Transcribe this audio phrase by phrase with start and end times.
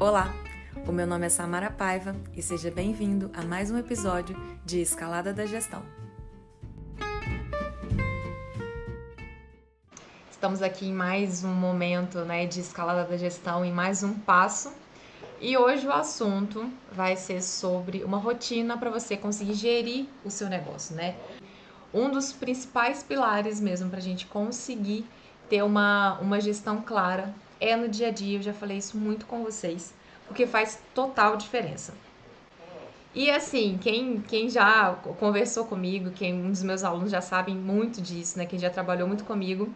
[0.00, 0.34] Olá,
[0.88, 4.34] o meu nome é Samara Paiva e seja bem-vindo a mais um episódio
[4.64, 5.82] de Escalada da Gestão.
[10.30, 14.72] Estamos aqui em mais um momento né, de escalada da gestão, em mais um passo.
[15.38, 20.48] E hoje o assunto vai ser sobre uma rotina para você conseguir gerir o seu
[20.48, 21.14] negócio, né?
[21.92, 25.04] Um dos principais pilares mesmo para a gente conseguir
[25.50, 28.38] ter uma, uma gestão clara é no dia a dia.
[28.38, 29.92] Eu já falei isso muito com vocês,
[30.30, 31.92] porque faz total diferença.
[33.12, 38.00] E assim, quem, quem já conversou comigo, quem um dos meus alunos já sabem muito
[38.00, 38.46] disso, né?
[38.46, 39.68] Quem já trabalhou muito comigo,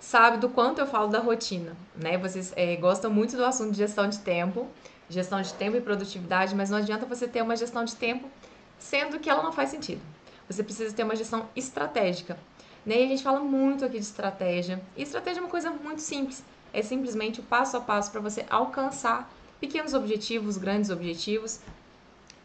[0.00, 2.16] sabe do quanto eu falo da rotina, né?
[2.16, 4.66] Vocês é, gostam muito do assunto de gestão de tempo,
[5.10, 8.30] gestão de tempo e produtividade, mas não adianta você ter uma gestão de tempo
[8.78, 10.00] sendo que ela não faz sentido.
[10.48, 12.38] Você precisa ter uma gestão estratégica.
[12.86, 13.02] Né?
[13.02, 14.80] E a gente fala muito aqui de estratégia.
[14.96, 16.42] E estratégia é uma coisa muito simples.
[16.72, 21.60] É simplesmente o passo a passo para você alcançar pequenos objetivos, grandes objetivos.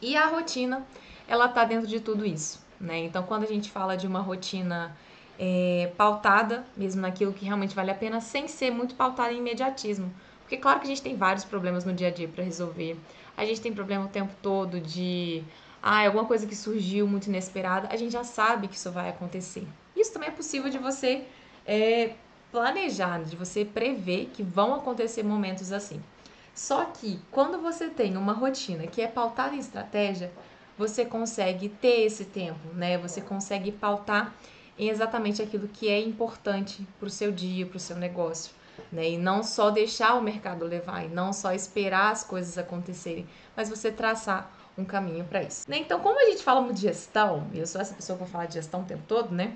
[0.02, 0.86] E a rotina,
[1.28, 2.60] ela está dentro de tudo isso.
[2.80, 3.00] Né?
[3.00, 4.96] Então, quando a gente fala de uma rotina
[5.40, 10.14] é, pautada mesmo naquilo que realmente vale a pena, sem ser muito pautada em imediatismo.
[10.42, 12.98] Porque, claro que a gente tem vários problemas no dia a dia para resolver.
[13.38, 15.44] A gente tem problema o tempo todo de
[15.82, 17.88] ah, alguma coisa que surgiu muito inesperada.
[17.92, 19.66] A gente já sabe que isso vai acontecer.
[19.96, 21.24] Isso também é possível de você
[21.66, 22.14] é,
[22.52, 26.02] planejar, de você prever que vão acontecer momentos assim.
[26.54, 30.32] Só que quando você tem uma rotina que é pautada em estratégia,
[30.78, 32.98] você consegue ter esse tempo, né?
[32.98, 34.34] Você consegue pautar
[34.78, 38.54] em exatamente aquilo que é importante para o seu dia, para o seu negócio.
[38.92, 39.12] Né?
[39.12, 43.70] E não só deixar o mercado levar, e não só esperar as coisas acontecerem, mas
[43.70, 45.70] você traçar um caminho para isso.
[45.70, 45.78] Né?
[45.78, 48.46] Então, como a gente fala de gestão, e eu sou essa pessoa que vai falar
[48.48, 49.56] de gestão o tempo todo, né?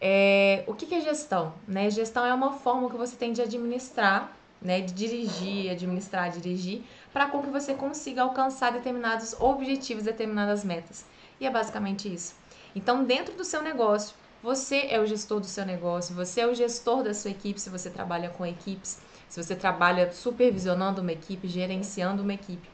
[0.00, 1.54] É, o que, que é gestão?
[1.66, 1.88] Né?
[1.88, 4.80] Gestão é uma forma que você tem de administrar, né?
[4.80, 6.82] de dirigir, administrar, dirigir,
[7.12, 11.04] para com que você consiga alcançar determinados objetivos, determinadas metas.
[11.40, 12.34] E é basicamente isso.
[12.74, 16.54] Então, dentro do seu negócio, você é o gestor do seu negócio, você é o
[16.54, 21.46] gestor da sua equipe se você trabalha com equipes, se você trabalha supervisionando uma equipe,
[21.46, 22.68] gerenciando uma equipe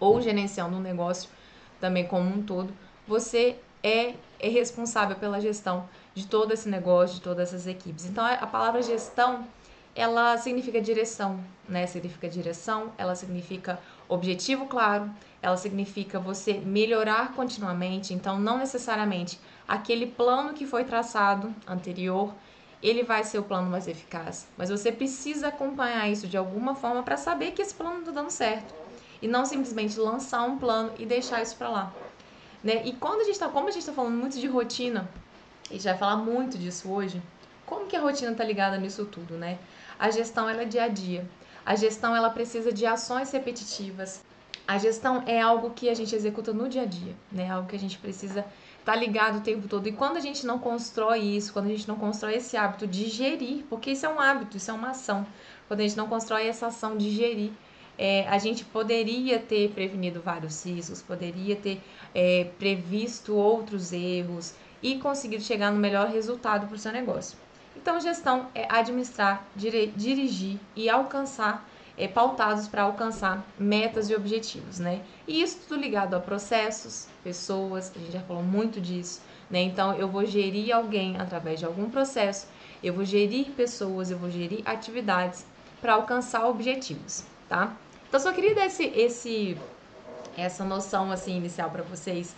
[0.00, 1.28] ou gerenciando um negócio
[1.80, 2.72] também como um todo,
[3.06, 8.06] você é, é responsável pela gestão de todo esse negócio, de todas essas equipes.
[8.06, 9.46] Então a palavra gestão
[10.00, 11.86] ela significa direção, né?
[11.86, 13.78] Significa direção, ela significa
[14.08, 15.10] objetivo claro,
[15.42, 22.32] ela significa você melhorar continuamente, então não necessariamente aquele plano que foi traçado anterior,
[22.82, 27.02] ele vai ser o plano mais eficaz, mas você precisa acompanhar isso de alguma forma
[27.02, 28.74] para saber que esse plano está dando certo
[29.20, 31.92] e não simplesmente lançar um plano e deixar isso para lá.
[32.64, 32.80] Né?
[32.86, 35.06] E quando a gente está, como a gente está falando muito de rotina,
[35.70, 37.20] e já vai falar muito disso hoje,
[37.66, 39.58] como que a rotina está ligada nisso tudo, né?
[40.00, 41.28] A gestão ela é dia a dia.
[41.64, 44.24] A gestão ela precisa de ações repetitivas.
[44.66, 47.50] A gestão é algo que a gente executa no dia a dia, né?
[47.50, 48.40] Algo que a gente precisa
[48.78, 49.86] estar tá ligado o tempo todo.
[49.86, 53.10] E quando a gente não constrói isso, quando a gente não constrói esse hábito de
[53.10, 55.26] gerir, porque isso é um hábito, isso é uma ação.
[55.68, 57.50] Quando a gente não constrói essa ação de gerir,
[57.98, 61.78] é, a gente poderia ter prevenido vários riscos, poderia ter
[62.14, 67.36] é, previsto outros erros e conseguido chegar no melhor resultado para o seu negócio.
[67.76, 71.66] Então, gestão é administrar, dirigir e alcançar,
[71.96, 75.02] é, pautados para alcançar metas e objetivos, né?
[75.26, 79.20] E isso tudo ligado a processos, pessoas, a gente já falou muito disso,
[79.50, 79.60] né?
[79.60, 82.46] Então, eu vou gerir alguém através de algum processo,
[82.82, 85.44] eu vou gerir pessoas, eu vou gerir atividades
[85.80, 87.76] para alcançar objetivos, tá?
[88.08, 89.56] Então, só queria dar esse, esse
[90.36, 92.34] essa noção assim inicial para vocês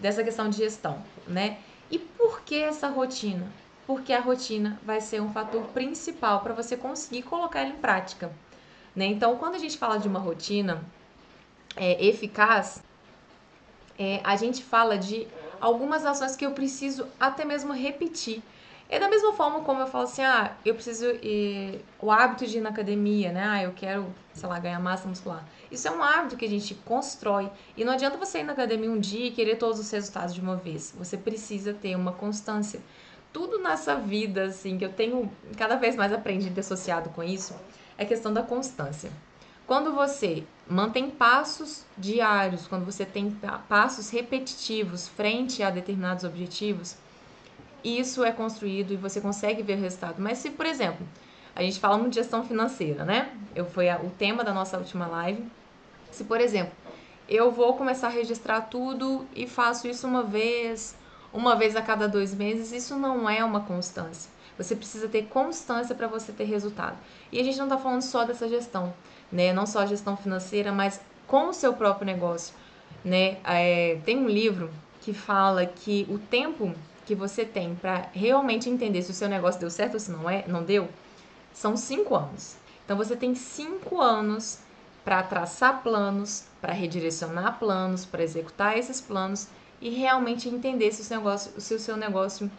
[0.00, 1.58] dessa questão de gestão, né?
[1.90, 3.46] E por que essa rotina?
[3.86, 8.32] Porque a rotina vai ser um fator principal para você conseguir colocar ela em prática.
[8.94, 9.06] Né?
[9.06, 10.82] Então, quando a gente fala de uma rotina
[11.76, 12.82] é, eficaz,
[13.98, 15.28] é, a gente fala de
[15.60, 18.42] algumas ações que eu preciso até mesmo repetir.
[18.88, 22.58] É da mesma forma como eu falo assim, ah, eu preciso ir, o hábito de
[22.58, 23.44] ir na academia, né?
[23.44, 25.44] Ah, eu quero, sei lá, ganhar massa muscular.
[25.72, 27.50] Isso é um hábito que a gente constrói.
[27.76, 30.40] E não adianta você ir na academia um dia e querer todos os resultados de
[30.40, 30.94] uma vez.
[30.96, 32.80] Você precisa ter uma constância.
[33.32, 37.54] Tudo nessa vida, assim, que eu tenho cada vez mais aprendido associado com isso,
[37.98, 39.10] é a questão da constância.
[39.66, 43.36] Quando você mantém passos diários, quando você tem
[43.68, 46.96] passos repetitivos frente a determinados objetivos,
[47.82, 50.16] isso é construído e você consegue ver o resultado.
[50.18, 51.06] Mas se, por exemplo,
[51.54, 53.32] a gente fala muito de gestão financeira, né?
[53.54, 55.44] Eu foi a, o tema da nossa última live.
[56.10, 56.72] Se, por exemplo,
[57.28, 60.96] eu vou começar a registrar tudo e faço isso uma vez,
[61.32, 64.30] uma vez a cada dois meses, isso não é uma constância.
[64.58, 66.96] Você precisa ter constância para você ter resultado.
[67.30, 68.92] E a gente não está falando só dessa gestão,
[69.30, 69.52] né?
[69.52, 72.54] Não só a gestão financeira, mas com o seu próprio negócio,
[73.04, 73.36] né?
[73.44, 74.70] É, tem um livro
[75.00, 76.74] que fala que o tempo
[77.04, 80.28] que você tem para realmente entender se o seu negócio deu certo ou se não
[80.28, 80.88] é, não deu,
[81.52, 82.56] são cinco anos.
[82.84, 84.58] Então você tem cinco anos
[85.04, 89.48] para traçar planos, para redirecionar planos, para executar esses planos
[89.80, 92.50] e realmente entender se o, seu negócio, se o seu negócio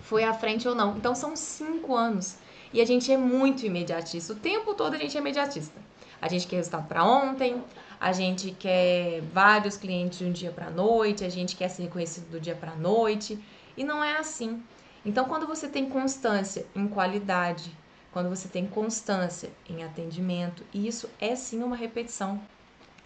[0.00, 0.96] foi à frente ou não.
[0.96, 2.36] Então são cinco anos.
[2.72, 4.32] E a gente é muito imediatista.
[4.32, 5.80] O tempo todo a gente é imediatista.
[6.20, 7.62] A gente quer resultado para ontem,
[7.98, 12.30] a gente quer vários clientes de um dia para noite, a gente quer ser reconhecido
[12.30, 13.38] do dia para noite.
[13.76, 14.62] E não é assim.
[15.04, 17.74] Então, quando você tem constância em qualidade,
[18.12, 22.40] quando você tem constância em atendimento, isso é sim uma repetição.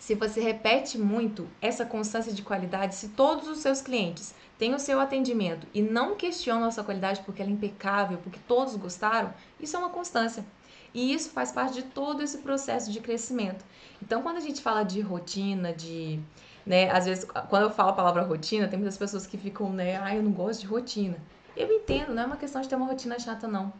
[0.05, 4.79] Se você repete muito essa constância de qualidade, se todos os seus clientes têm o
[4.79, 9.33] seu atendimento e não questionam a sua qualidade porque ela é impecável, porque todos gostaram,
[9.59, 10.45] isso é uma constância.
[10.93, 13.65] E isso faz parte de todo esse processo de crescimento.
[14.03, 16.21] Então, quando a gente fala de rotina, de,
[16.67, 19.99] né, às vezes, quando eu falo a palavra rotina, tem muitas pessoas que ficam, né,
[20.03, 21.17] ah, eu não gosto de rotina.
[21.57, 23.73] Eu entendo, não é uma questão de ter uma rotina chata, não.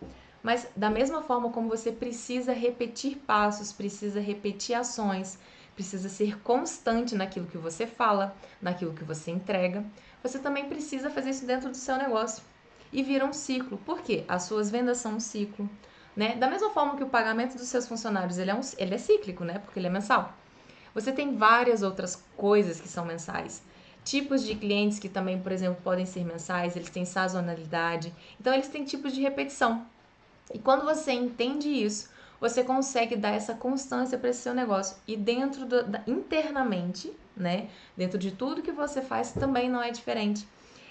[0.43, 5.39] Mas da mesma forma como você precisa repetir passos, precisa repetir ações,
[5.75, 9.85] precisa ser constante naquilo que você fala, naquilo que você entrega,
[10.23, 12.43] você também precisa fazer isso dentro do seu negócio.
[12.93, 13.77] E vira um ciclo.
[13.79, 14.25] Por quê?
[14.29, 15.69] As suas vendas são um ciclo.
[16.17, 16.37] Né?
[16.37, 19.45] Da mesma forma que o pagamento dos seus funcionários ele é, um, ele é cíclico,
[19.45, 19.59] né?
[19.59, 20.33] porque ele é mensal.
[20.95, 23.63] Você tem várias outras coisas que são mensais.
[24.05, 28.15] Tipos de clientes que também, por exemplo, podem ser mensais, eles têm sazonalidade.
[28.39, 29.85] Então, eles têm tipos de repetição.
[30.53, 32.11] E quando você entende isso,
[32.45, 34.99] você consegue dar essa constância para esse seu negócio.
[35.09, 37.69] E dentro do, da, internamente, né?
[37.97, 40.47] Dentro de tudo que você faz, também não é diferente.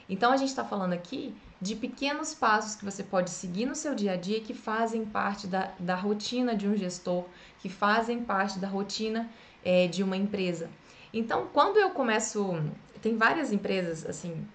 [0.09, 3.93] Então a gente está falando aqui de pequenos passos que você pode seguir no seu
[3.93, 7.23] dia a dia que fazem parte da, da rotina de um gestor,
[7.59, 9.29] que fazem parte da rotina
[9.63, 10.71] é, de uma empresa.
[11.13, 12.63] Então, quando eu começo.
[12.99, 14.47] Tem várias empresas, assim.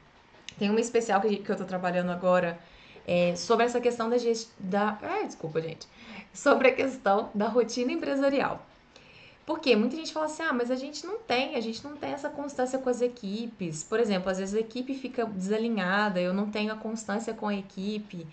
[0.59, 2.59] Tem uma especial que, que eu estou trabalhando agora
[3.09, 4.51] é, sobre essa questão da, gest...
[4.59, 5.89] da ah, desculpa, gente,
[6.39, 8.65] sobre a questão da rotina empresarial.
[9.45, 12.13] Porque muita gente fala assim: "Ah, mas a gente não tem, a gente não tem
[12.13, 13.83] essa constância com as equipes".
[13.83, 17.55] Por exemplo, às vezes a equipe fica desalinhada, eu não tenho a constância com a
[17.55, 18.27] equipe.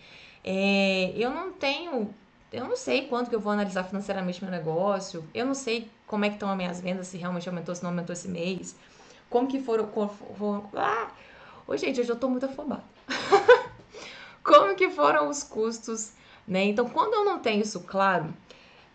[0.44, 2.14] É, eu não tenho,
[2.52, 5.24] eu não sei quanto que eu vou analisar financeiramente meu negócio.
[5.34, 7.90] Eu não sei como é que estão as minhas vendas, se realmente aumentou, se não
[7.90, 8.76] aumentou esse mês.
[9.30, 9.90] Como que foram,
[10.38, 11.12] foram ah!
[11.76, 12.84] Gente, eu já tô muito afobada.
[14.44, 16.12] como que foram os custos,
[16.48, 16.64] né?
[16.66, 18.34] Então, quando eu não tenho isso claro,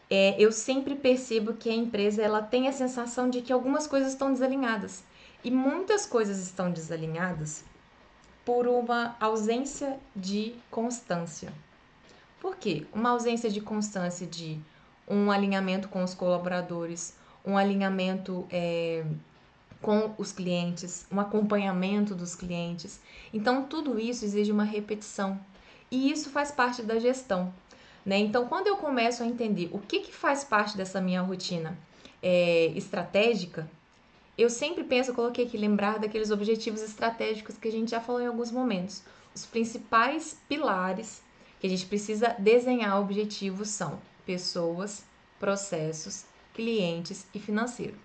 [0.08, 4.12] é, eu sempre percebo que a empresa ela tem a sensação de que algumas coisas
[4.12, 5.04] estão desalinhadas.
[5.42, 7.64] E muitas coisas estão desalinhadas
[8.44, 11.52] por uma ausência de constância.
[12.40, 12.86] Por quê?
[12.92, 14.58] Uma ausência de constância de
[15.08, 17.14] um alinhamento com os colaboradores,
[17.44, 19.04] um alinhamento é,
[19.80, 23.00] com os clientes, um acompanhamento dos clientes.
[23.32, 25.40] Então, tudo isso exige uma repetição.
[25.90, 27.52] E isso faz parte da gestão.
[28.04, 28.18] Né?
[28.18, 31.76] Então, quando eu começo a entender o que, que faz parte dessa minha rotina
[32.22, 33.68] é, estratégica,
[34.38, 38.22] eu sempre penso, eu coloquei aqui, lembrar daqueles objetivos estratégicos que a gente já falou
[38.22, 39.02] em alguns momentos.
[39.34, 41.22] Os principais pilares
[41.58, 45.04] que a gente precisa desenhar objetivos são pessoas,
[45.38, 47.96] processos, clientes e financeiro.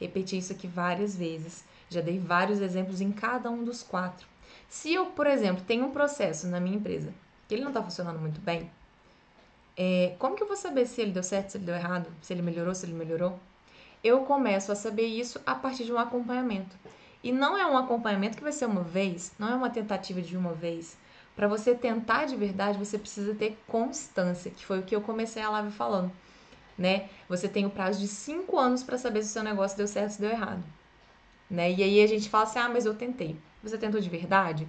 [0.00, 4.26] Repeti isso aqui várias vezes, já dei vários exemplos em cada um dos quatro.
[4.68, 7.12] Se eu, por exemplo, tenho um processo na minha empresa
[7.48, 8.70] que ele não está funcionando muito bem,
[9.76, 12.32] é, como que eu vou saber se ele deu certo, se ele deu errado, se
[12.32, 13.38] ele melhorou, se ele melhorou?
[14.02, 16.76] Eu começo a saber isso a partir de um acompanhamento.
[17.22, 20.36] E não é um acompanhamento que vai ser uma vez, não é uma tentativa de
[20.36, 20.96] uma vez.
[21.34, 25.42] Para você tentar de verdade, você precisa ter constância, que foi o que eu comecei
[25.42, 26.12] a live falando
[26.76, 27.08] né?
[27.28, 30.06] Você tem o prazo de cinco anos para saber se o seu negócio deu certo
[30.06, 30.62] ou se deu errado,
[31.48, 31.72] né?
[31.72, 33.36] E aí a gente fala assim: ah, mas eu tentei.
[33.62, 34.68] Você tentou de verdade?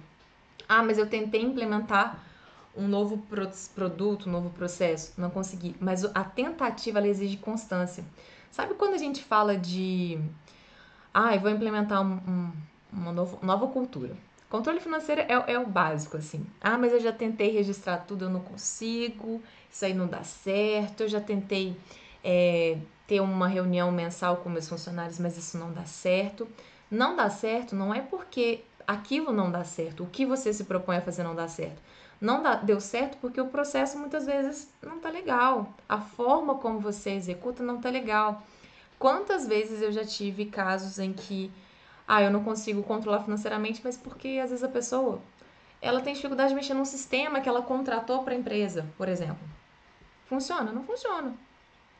[0.68, 2.24] Ah, mas eu tentei implementar
[2.76, 3.22] um novo
[3.74, 5.12] produto, um novo processo.
[5.16, 5.74] Não consegui.
[5.80, 8.04] Mas a tentativa ela exige constância.
[8.50, 10.18] Sabe quando a gente fala de.
[11.12, 12.52] Ah, eu vou implementar um, um,
[12.92, 14.16] uma novo, nova cultura.
[14.48, 16.46] Controle financeiro é, é, o básico, assim.
[16.60, 21.02] Ah, mas eu já tentei registrar tudo, eu não consigo, isso aí não dá certo.
[21.02, 21.76] Eu já tentei
[22.22, 26.46] é, ter uma reunião mensal com meus funcionários, mas isso não dá certo.
[26.90, 30.96] Não dá certo não é porque aquilo não dá certo, o que você se propõe
[30.96, 31.80] a fazer não dá certo.
[32.20, 35.74] Não dá, deu certo porque o processo muitas vezes não tá legal.
[35.88, 38.42] A forma como você executa não tá legal.
[38.98, 41.52] Quantas vezes eu já tive casos em que
[42.08, 45.20] ah, eu não consigo controlar financeiramente, mas porque às vezes a pessoa
[45.82, 49.38] ela tem dificuldade de mexer num sistema que ela contratou para a empresa, por exemplo.
[50.26, 50.72] Funciona?
[50.72, 51.34] Não funciona.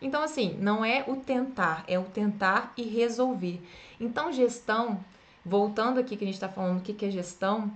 [0.00, 3.62] Então, assim, não é o tentar, é o tentar e resolver.
[4.00, 5.00] Então, gestão,
[5.46, 7.72] voltando aqui que a gente está falando o que, que é gestão,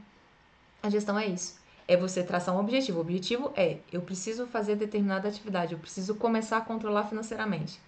[0.82, 1.58] a gestão é isso.
[1.86, 2.98] É você traçar um objetivo.
[2.98, 7.80] O objetivo é: eu preciso fazer determinada atividade, eu preciso começar a controlar financeiramente.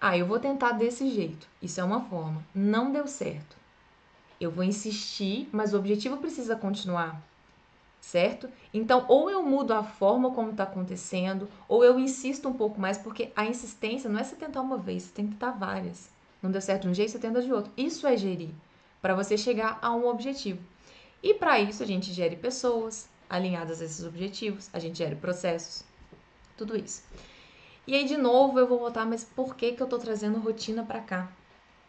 [0.00, 1.46] Ah, eu vou tentar desse jeito.
[1.60, 2.44] Isso é uma forma.
[2.54, 3.56] Não deu certo.
[4.40, 7.20] Eu vou insistir, mas o objetivo precisa continuar
[8.00, 8.48] certo?
[8.72, 12.96] Então, ou eu mudo a forma como está acontecendo, ou eu insisto um pouco mais,
[12.96, 16.10] porque a insistência não é você tentar uma vez, você tem que tentar várias.
[16.42, 17.72] Não deu certo de um jeito, você tenta de outro.
[17.76, 18.50] Isso é gerir,
[19.00, 20.60] para você chegar a um objetivo.
[21.22, 25.84] E para isso, a gente gere pessoas alinhadas a esses objetivos, a gente gere processos,
[26.56, 27.02] tudo isso.
[27.86, 30.84] E aí, de novo, eu vou voltar, mas por que, que eu estou trazendo rotina
[30.84, 31.28] para cá?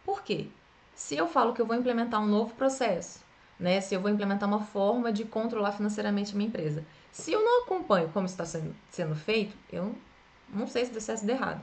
[0.06, 0.48] Por quê?
[0.96, 3.20] Se eu falo que eu vou implementar um novo processo,
[3.60, 3.82] né?
[3.82, 6.86] Se eu vou implementar uma forma de controlar financeiramente a minha empresa.
[7.12, 9.94] Se eu não acompanho como está sendo, sendo feito, eu
[10.50, 11.62] não sei se deu certo ou errado.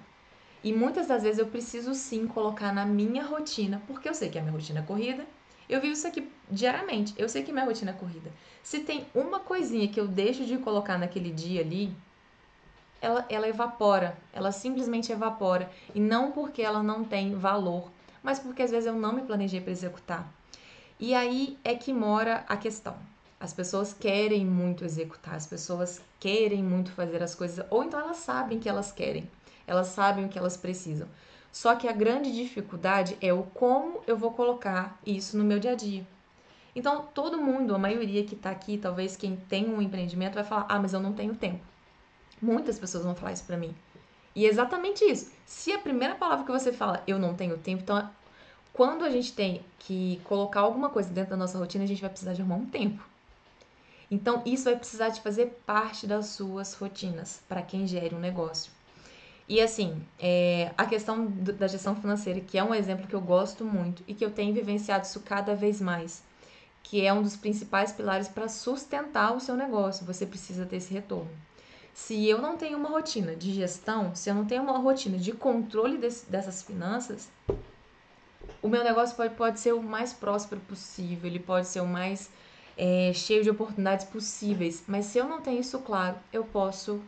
[0.63, 4.39] E muitas das vezes eu preciso sim colocar na minha rotina, porque eu sei que
[4.39, 5.27] a minha rotina é corrida.
[5.69, 7.15] Eu vivo isso aqui diariamente.
[7.17, 8.31] Eu sei que minha rotina é corrida.
[8.63, 11.93] Se tem uma coisinha que eu deixo de colocar naquele dia ali,
[13.01, 14.17] ela, ela evapora.
[14.33, 15.71] Ela simplesmente evapora.
[15.95, 17.91] E não porque ela não tem valor,
[18.23, 20.33] mas porque às vezes eu não me planejei para executar.
[20.99, 22.97] E aí é que mora a questão.
[23.39, 28.17] As pessoas querem muito executar, as pessoas querem muito fazer as coisas, ou então elas
[28.17, 29.31] sabem que elas querem,
[29.67, 31.07] elas sabem o que elas precisam.
[31.57, 35.73] Só que a grande dificuldade é o como eu vou colocar isso no meu dia
[35.73, 36.07] a dia.
[36.75, 40.67] Então, todo mundo, a maioria que está aqui, talvez quem tem um empreendimento, vai falar:
[40.69, 41.65] ah, mas eu não tenho tempo.
[42.43, 43.75] Muitas pessoas vão falar isso para mim.
[44.35, 45.33] E é exatamente isso.
[45.47, 48.07] Se a primeira palavra que você fala, eu não tenho tempo, então
[48.75, 52.11] quando a gente tem que colocar alguma coisa dentro da nossa rotina, a gente vai
[52.11, 53.03] precisar de arrumar um tempo.
[54.11, 58.76] Então, isso vai precisar de fazer parte das suas rotinas para quem gere um negócio.
[59.49, 63.65] E assim, é, a questão da gestão financeira, que é um exemplo que eu gosto
[63.65, 66.23] muito e que eu tenho vivenciado isso cada vez mais,
[66.83, 70.05] que é um dos principais pilares para sustentar o seu negócio.
[70.05, 71.31] Você precisa ter esse retorno.
[71.95, 75.33] Se eu não tenho uma rotina de gestão, se eu não tenho uma rotina de
[75.33, 77.29] controle desse, dessas finanças,
[78.61, 82.29] o meu negócio pode, pode ser o mais próspero possível, ele pode ser o mais
[82.77, 87.01] é, cheio de oportunidades possíveis, mas se eu não tenho isso claro, eu posso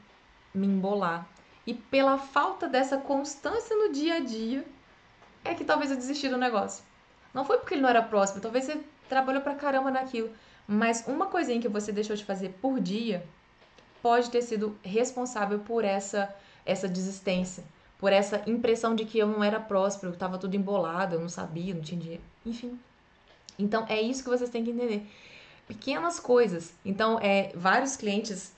[0.55, 1.29] me embolar.
[1.69, 4.65] E pela falta dessa constância no dia a dia,
[5.45, 6.83] é que talvez eu desisti do negócio.
[7.35, 10.31] Não foi porque ele não era próspero, talvez você trabalhou pra caramba naquilo,
[10.67, 13.23] mas uma coisinha que você deixou de fazer por dia
[14.01, 16.35] pode ter sido responsável por essa
[16.65, 17.65] essa desistência
[17.99, 21.29] por essa impressão de que eu não era próspero, que estava tudo embolado, eu não
[21.29, 22.79] sabia, não tinha dinheiro, enfim.
[23.59, 25.05] Então é isso que vocês têm que entender.
[25.67, 26.73] Pequenas coisas.
[26.85, 28.53] Então, é, vários clientes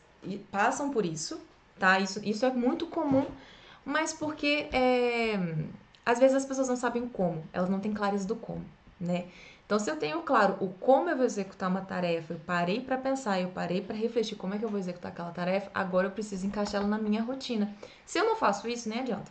[0.51, 1.41] passam por isso,
[1.81, 1.99] tá?
[1.99, 3.27] Isso, isso é muito comum,
[3.85, 5.37] mas porque é,
[6.05, 8.65] às vezes as pessoas não sabem como, elas não têm clareza do como,
[9.01, 9.25] né?
[9.65, 12.99] Então, se eu tenho claro o como eu vou executar uma tarefa, eu parei para
[12.99, 16.11] pensar, eu parei para refletir como é que eu vou executar aquela tarefa, agora eu
[16.11, 17.73] preciso encaixá-la na minha rotina.
[18.05, 19.31] Se eu não faço isso, nem adianta.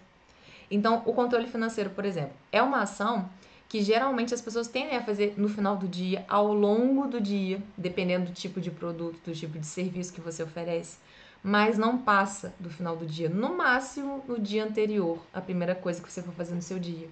[0.72, 3.30] Então, o controle financeiro, por exemplo, é uma ação
[3.68, 7.62] que geralmente as pessoas tendem a fazer no final do dia, ao longo do dia,
[7.78, 10.98] dependendo do tipo de produto, do tipo de serviço que você oferece,
[11.44, 16.02] mas não passa do final do dia, no máximo no dia anterior, a primeira coisa
[16.02, 17.10] que você for fazer no seu dia.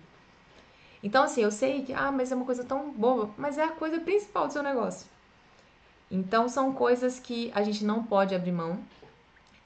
[1.02, 3.72] Então, assim, eu sei que, ah, mas é uma coisa tão boba, mas é a
[3.72, 5.08] coisa principal do seu negócio.
[6.10, 8.80] Então, são coisas que a gente não pode abrir mão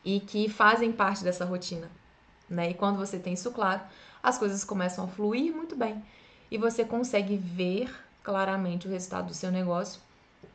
[0.03, 1.89] e que fazem parte dessa rotina,
[2.49, 2.71] né?
[2.71, 3.81] E quando você tem isso claro,
[4.21, 6.03] as coisas começam a fluir muito bem
[6.49, 10.01] e você consegue ver claramente o resultado do seu negócio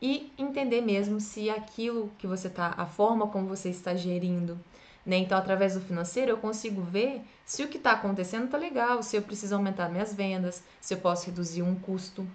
[0.01, 4.59] e entender mesmo se aquilo que você tá, a forma como você está gerindo,
[5.05, 5.17] né?
[5.17, 9.17] Então, através do financeiro, eu consigo ver se o que está acontecendo está legal, se
[9.17, 12.27] eu preciso aumentar minhas vendas, se eu posso reduzir um custo.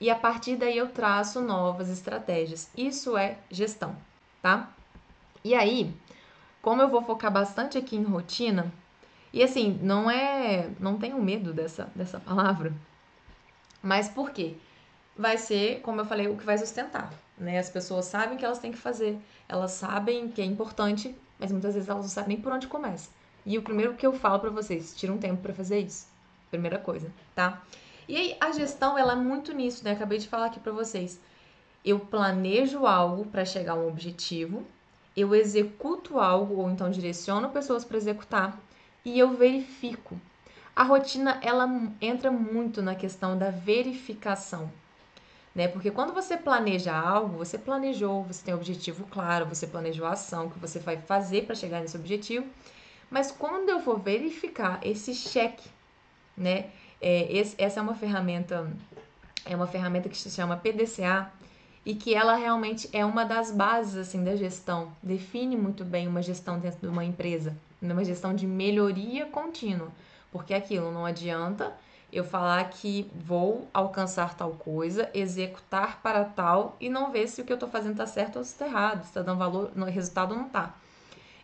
[0.00, 2.68] E a partir daí eu traço novas estratégias.
[2.76, 3.96] Isso é gestão,
[4.40, 4.72] tá?
[5.42, 5.94] E aí,
[6.62, 8.72] como eu vou focar bastante aqui em rotina,
[9.32, 10.70] e assim, não é.
[10.80, 12.72] Não tenho medo dessa, dessa palavra.
[13.82, 14.56] Mas por quê?
[15.18, 17.12] Vai ser, como eu falei, o que vai sustentar.
[17.36, 17.58] Né?
[17.58, 21.52] As pessoas sabem o que elas têm que fazer, elas sabem que é importante mas
[21.52, 23.10] muitas vezes elas não sabem nem por onde começa.
[23.46, 26.06] E o primeiro que eu falo para vocês, tira um tempo para fazer isso.
[26.50, 27.62] Primeira coisa, tá?
[28.08, 29.92] E aí a gestão, ela é muito nisso, né?
[29.92, 31.20] Acabei de falar aqui para vocês.
[31.84, 34.66] Eu planejo algo para chegar a um objetivo,
[35.16, 38.58] eu executo algo ou então direciono pessoas para executar
[39.04, 40.20] e eu verifico.
[40.74, 41.68] A rotina ela
[42.00, 44.70] entra muito na questão da verificação.
[45.58, 45.66] Né?
[45.66, 50.12] Porque quando você planeja algo, você planejou, você tem um objetivo claro, você planejou a
[50.12, 52.46] ação que você vai fazer para chegar nesse objetivo.
[53.10, 55.68] Mas quando eu for verificar esse cheque,
[56.36, 56.66] né?
[57.00, 58.70] É, esse, essa é uma ferramenta,
[59.44, 61.28] é uma ferramenta que se chama PDCA
[61.84, 66.22] e que ela realmente é uma das bases assim da gestão, define muito bem uma
[66.22, 69.88] gestão dentro de uma empresa, uma gestão de melhoria contínua,
[70.30, 71.72] porque aquilo não adianta
[72.12, 77.44] eu falar que vou alcançar tal coisa, executar para tal e não ver se o
[77.44, 80.34] que eu estou fazendo está certo ou está errado, se está dando valor, no resultado
[80.34, 80.74] não está.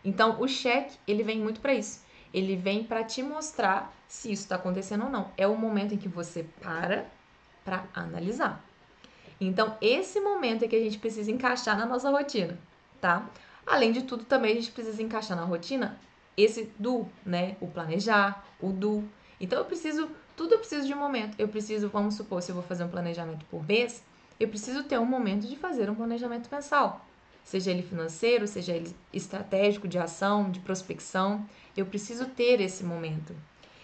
[0.03, 2.03] Então, o cheque, ele vem muito para isso.
[2.33, 5.31] Ele vem para te mostrar se isso está acontecendo ou não.
[5.37, 7.05] É o momento em que você para
[7.63, 8.63] para analisar.
[9.41, 12.57] Então, esse momento é que a gente precisa encaixar na nossa rotina,
[13.01, 13.27] tá?
[13.65, 15.99] Além de tudo, também a gente precisa encaixar na rotina
[16.37, 17.57] esse do, né?
[17.59, 19.03] O planejar, o do.
[19.41, 21.35] Então, eu preciso tudo eu preciso de um momento.
[21.39, 24.03] Eu preciso, vamos supor, se eu vou fazer um planejamento por mês,
[24.39, 27.05] eu preciso ter um momento de fazer um planejamento mensal.
[27.43, 31.45] Seja ele financeiro, seja ele estratégico, de ação, de prospecção.
[31.77, 33.35] Eu preciso ter esse momento.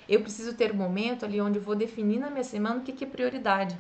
[0.10, 3.04] Eu preciso ter um momento ali onde eu vou definir na minha semana o que
[3.04, 3.78] é prioridade.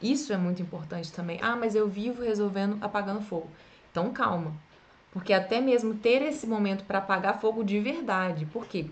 [0.00, 1.38] Isso é muito importante também.
[1.42, 3.50] Ah, mas eu vivo resolvendo apagando fogo.
[3.90, 4.54] Então calma.
[5.10, 8.44] Porque até mesmo ter esse momento para apagar fogo de verdade.
[8.44, 8.86] Por quê?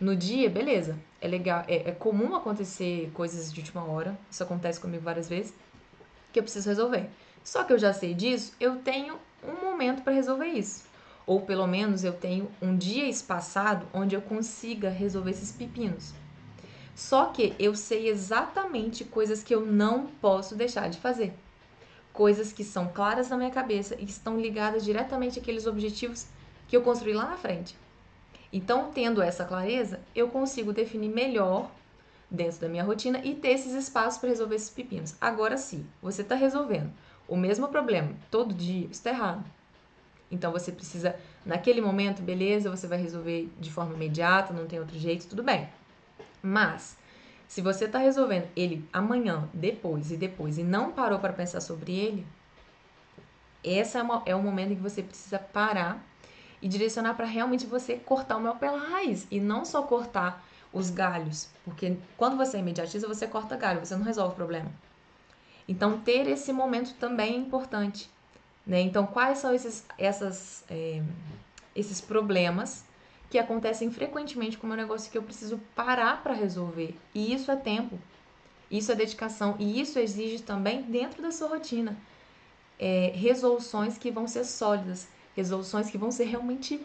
[0.00, 4.80] No dia, beleza, é legal, é, é comum acontecer coisas de última hora, isso acontece
[4.80, 5.54] comigo várias vezes,
[6.32, 7.08] que eu preciso resolver.
[7.42, 10.84] Só que eu já sei disso, eu tenho um momento para resolver isso.
[11.26, 16.12] Ou pelo menos eu tenho um dia espaçado onde eu consiga resolver esses pepinos.
[16.94, 21.34] Só que eu sei exatamente coisas que eu não posso deixar de fazer.
[22.12, 26.26] Coisas que são claras na minha cabeça e estão ligadas diretamente àqueles objetivos
[26.66, 27.76] que eu construí lá na frente.
[28.52, 31.70] Então, tendo essa clareza, eu consigo definir melhor
[32.30, 35.14] dentro da minha rotina e ter esses espaços para resolver esses pepinos.
[35.20, 36.92] Agora, se você está resolvendo
[37.28, 39.44] o mesmo problema todo dia, está errado.
[40.30, 44.98] Então, você precisa, naquele momento, beleza, você vai resolver de forma imediata, não tem outro
[44.98, 45.68] jeito, tudo bem.
[46.42, 46.96] Mas,
[47.46, 51.92] se você está resolvendo ele amanhã, depois e depois, e não parou para pensar sobre
[51.92, 52.26] ele,
[53.62, 56.04] esse é, uma, é o momento em que você precisa parar
[56.60, 60.90] e direcionar para realmente você cortar o mel pela raiz e não só cortar os
[60.90, 64.70] galhos, porque quando você imediatiza, você corta galho, você não resolve o problema.
[65.68, 68.10] Então, ter esse momento também é importante.
[68.66, 68.80] Né?
[68.80, 71.02] Então, quais são esses, essas, é,
[71.74, 72.84] esses problemas
[73.30, 76.96] que acontecem frequentemente com o meu negócio que eu preciso parar para resolver?
[77.14, 77.98] E isso é tempo,
[78.70, 81.96] isso é dedicação, e isso exige também dentro da sua rotina
[82.78, 86.80] é, resoluções que vão ser sólidas resoluções que vão ser realmente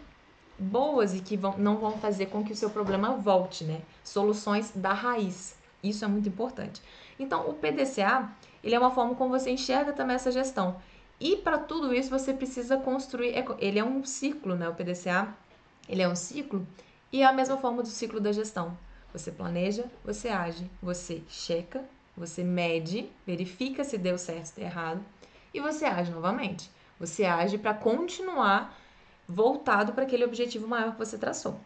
[0.60, 3.82] boas e que vão, não vão fazer com que o seu problema volte, né?
[4.04, 5.56] Soluções da raiz.
[5.82, 6.82] Isso é muito importante.
[7.18, 8.30] Então, o PDCA,
[8.64, 10.76] ele é uma forma como você enxerga também essa gestão.
[11.20, 14.68] E para tudo isso você precisa construir, é ele é um ciclo, né?
[14.68, 15.34] O PDCA,
[15.88, 16.68] ele é um ciclo
[17.12, 18.78] e é a mesma forma do ciclo da gestão.
[19.14, 21.84] Você planeja, você age, você checa,
[22.16, 25.02] você mede, verifica se deu certo ou errado
[25.54, 26.70] e você age novamente.
[27.02, 28.78] Você age para continuar
[29.28, 31.60] voltado para aquele objetivo maior que você traçou.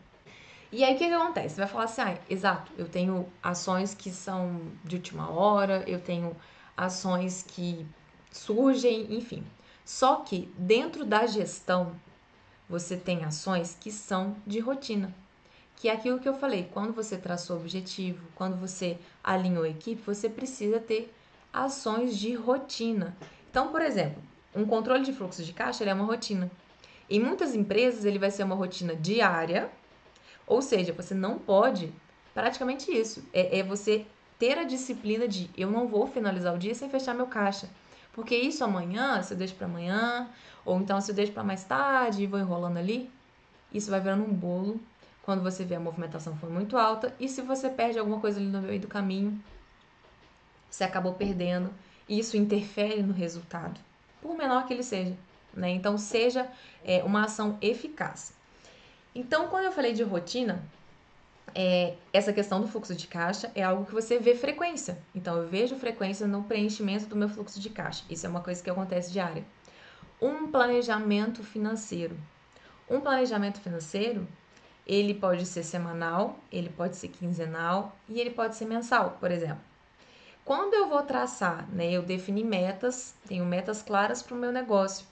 [0.71, 1.56] E aí o que, que acontece?
[1.56, 6.00] Você vai falar assim: ah, exato, eu tenho ações que são de última hora, eu
[6.00, 6.34] tenho
[6.78, 7.86] ações que
[8.32, 9.43] surgem, enfim.
[9.84, 12.00] Só que dentro da gestão,
[12.69, 15.13] você tem ações que são de rotina.
[15.76, 19.69] Que é aquilo que eu falei, quando você traçou o objetivo, quando você alinhou a
[19.69, 21.13] equipe, você precisa ter
[21.52, 23.15] ações de rotina.
[23.50, 24.24] Então, por exemplo,
[24.56, 26.50] um controle de fluxo de caixa é uma rotina.
[27.10, 29.70] Em muitas empresas, ele vai ser uma rotina diária,
[30.48, 31.94] ou seja, você não pode,
[32.34, 34.06] praticamente isso, é, é você
[34.39, 37.70] ter a disciplina de eu não vou finalizar o dia sem fechar meu caixa.
[38.13, 40.30] Porque isso amanhã, se eu deixo para amanhã,
[40.63, 43.12] ou então se eu deixo para mais tarde e vou enrolando ali,
[43.74, 44.80] isso vai virando um bolo
[45.22, 48.48] quando você vê a movimentação foi muito alta e se você perde alguma coisa ali
[48.48, 49.38] no meio do caminho,
[50.70, 51.74] você acabou perdendo
[52.08, 53.80] e isso interfere no resultado
[54.26, 55.16] por menor que ele seja.
[55.54, 55.72] Né?
[55.72, 56.50] Então, seja
[56.84, 58.34] é, uma ação eficaz.
[59.14, 60.62] Então, quando eu falei de rotina,
[61.54, 64.98] é, essa questão do fluxo de caixa é algo que você vê frequência.
[65.14, 68.04] Então, eu vejo frequência no preenchimento do meu fluxo de caixa.
[68.10, 69.46] Isso é uma coisa que acontece diária.
[70.22, 72.18] Um planejamento financeiro.
[72.90, 74.28] Um planejamento financeiro,
[74.86, 79.75] ele pode ser semanal, ele pode ser quinzenal e ele pode ser mensal, por exemplo.
[80.45, 85.05] Quando eu vou traçar, né, eu defini metas, tenho metas claras para o meu negócio.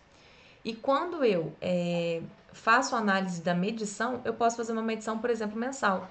[0.64, 2.22] E quando eu é,
[2.54, 6.08] faço análise da medição, eu posso fazer uma medição, por exemplo, mensal.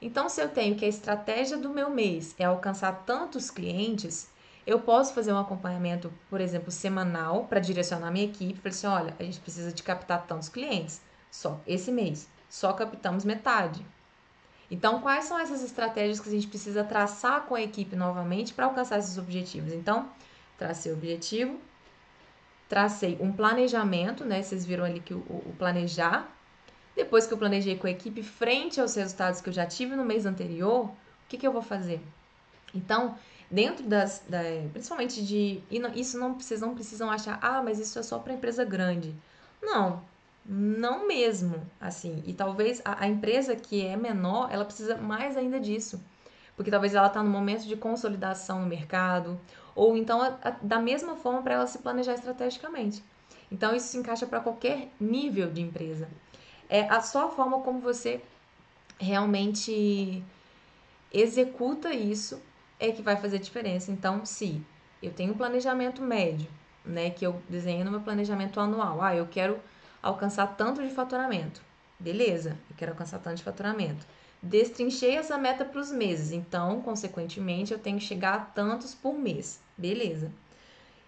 [0.00, 4.30] Então, se eu tenho que a estratégia do meu mês é alcançar tantos clientes,
[4.68, 9.16] Eu posso fazer um acompanhamento, por exemplo, semanal para direcionar minha equipe, falar assim, olha,
[9.18, 13.82] a gente precisa de captar tantos clientes, só esse mês, só captamos metade.
[14.70, 18.66] Então, quais são essas estratégias que a gente precisa traçar com a equipe novamente para
[18.66, 19.72] alcançar esses objetivos?
[19.72, 20.10] Então,
[20.58, 21.58] tracei o objetivo,
[22.68, 24.42] tracei um planejamento, né?
[24.42, 26.30] Vocês viram ali que o, o planejar.
[26.94, 30.04] Depois que eu planejei com a equipe, frente aos resultados que eu já tive no
[30.04, 30.96] mês anterior, o
[31.28, 32.02] que, que eu vou fazer?
[32.74, 33.16] Então,
[33.50, 34.40] dentro das, da,
[34.72, 35.62] principalmente de,
[35.94, 39.14] isso não vocês não precisam achar, ah, mas isso é só para empresa grande.
[39.62, 40.02] Não,
[40.48, 42.22] não mesmo, assim.
[42.26, 46.02] E talvez a, a, empresa que é menor, ela precisa mais ainda disso.
[46.56, 49.38] Porque talvez ela está no momento de consolidação no mercado,
[49.74, 53.04] ou então a, a, da mesma forma para ela se planejar estrategicamente.
[53.52, 56.08] Então isso se encaixa para qualquer nível de empresa.
[56.68, 58.20] É a só forma como você
[58.98, 60.24] realmente
[61.12, 62.40] executa isso
[62.80, 63.90] é que vai fazer diferença.
[63.90, 64.62] Então, se
[65.02, 66.48] eu tenho um planejamento médio,
[66.84, 69.58] né, que eu desenho no meu planejamento anual, ah, eu quero
[70.02, 71.60] alcançar tanto de faturamento.
[71.98, 74.06] Beleza, eu quero alcançar tanto de faturamento.
[74.42, 79.18] Destrinchei essa meta para os meses, então, consequentemente, eu tenho que chegar a tantos por
[79.18, 79.60] mês.
[79.76, 80.30] Beleza.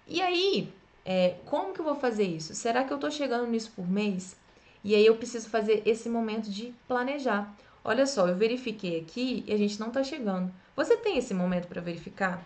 [0.06, 0.72] E aí,
[1.04, 2.54] é, como que eu vou fazer isso?
[2.54, 4.36] Será que eu estou chegando nisso por mês?
[4.82, 7.54] E aí eu preciso fazer esse momento de planejar.
[7.84, 10.52] Olha só, eu verifiquei aqui e a gente não está chegando.
[10.74, 12.44] Você tem esse momento para verificar?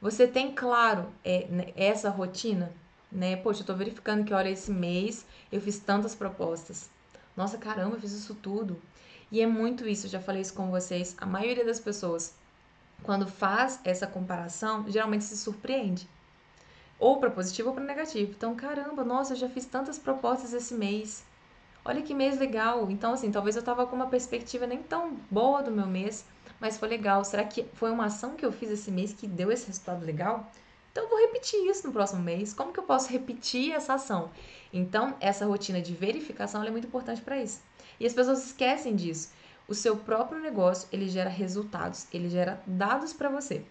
[0.00, 2.72] Você tem claro é, né, essa rotina?
[3.10, 3.36] Né?
[3.36, 6.88] Poxa, eu estou verificando que, olha, esse mês eu fiz tantas propostas.
[7.36, 8.80] Nossa, caramba, eu fiz isso tudo.
[9.32, 11.14] E é muito isso, eu já falei isso com vocês.
[11.18, 12.34] A maioria das pessoas,
[13.02, 16.08] quando faz essa comparação, geralmente se surpreende.
[16.98, 18.32] Ou para positivo ou para negativo.
[18.32, 21.24] Então, caramba, nossa, eu já fiz tantas propostas esse mês.
[21.84, 22.90] Olha que mês legal.
[22.90, 26.24] Então, assim, talvez eu tava com uma perspectiva nem tão boa do meu mês,
[26.60, 27.24] mas foi legal.
[27.24, 30.50] Será que foi uma ação que eu fiz esse mês que deu esse resultado legal?
[30.90, 32.52] Então, eu vou repetir isso no próximo mês.
[32.52, 34.30] Como que eu posso repetir essa ação?
[34.72, 37.60] Então, essa rotina de verificação é muito importante para isso.
[37.98, 39.30] E as pessoas esquecem disso.
[39.68, 43.64] O seu próprio negócio, ele gera resultados, ele gera dados para você.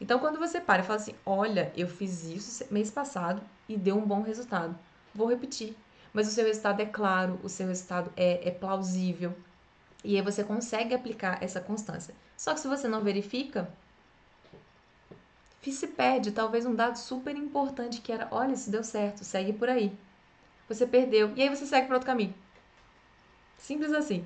[0.00, 3.96] Então, quando você para e fala assim, olha, eu fiz isso mês passado e deu
[3.96, 4.78] um bom resultado,
[5.14, 5.74] vou repetir.
[6.12, 9.34] Mas o seu resultado é claro, o seu resultado é, é plausível.
[10.02, 12.14] E aí você consegue aplicar essa constância.
[12.36, 13.68] Só que se você não verifica,
[15.72, 19.68] se perde talvez um dado super importante que era, olha, isso deu certo, segue por
[19.68, 19.92] aí.
[20.68, 22.34] Você perdeu, e aí você segue para outro caminho.
[23.58, 24.24] Simples assim.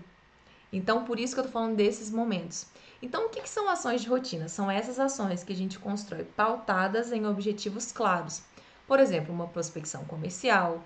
[0.72, 2.66] Então, por isso que eu tô falando desses momentos.
[3.02, 4.48] Então, o que, que são ações de rotina?
[4.48, 8.42] São essas ações que a gente constrói pautadas em objetivos claros.
[8.86, 10.82] Por exemplo, uma prospecção comercial,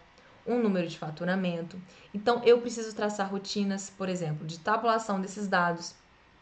[0.47, 1.81] um número de faturamento.
[2.13, 5.95] Então, eu preciso traçar rotinas, por exemplo, de tabulação desses dados,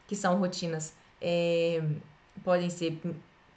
[0.06, 1.82] que são rotinas, é,
[2.44, 3.00] podem ser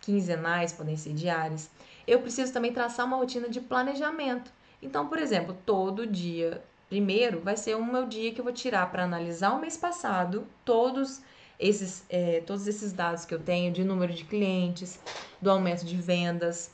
[0.05, 1.69] quinzenais, podem ser diárias.
[2.07, 4.51] Eu preciso também traçar uma rotina de planejamento.
[4.81, 8.91] Então, por exemplo, todo dia primeiro vai ser o meu dia que eu vou tirar
[8.91, 11.21] para analisar o mês passado, todos
[11.59, 14.99] esses, é, todos esses dados que eu tenho de número de clientes,
[15.41, 16.71] do aumento de vendas.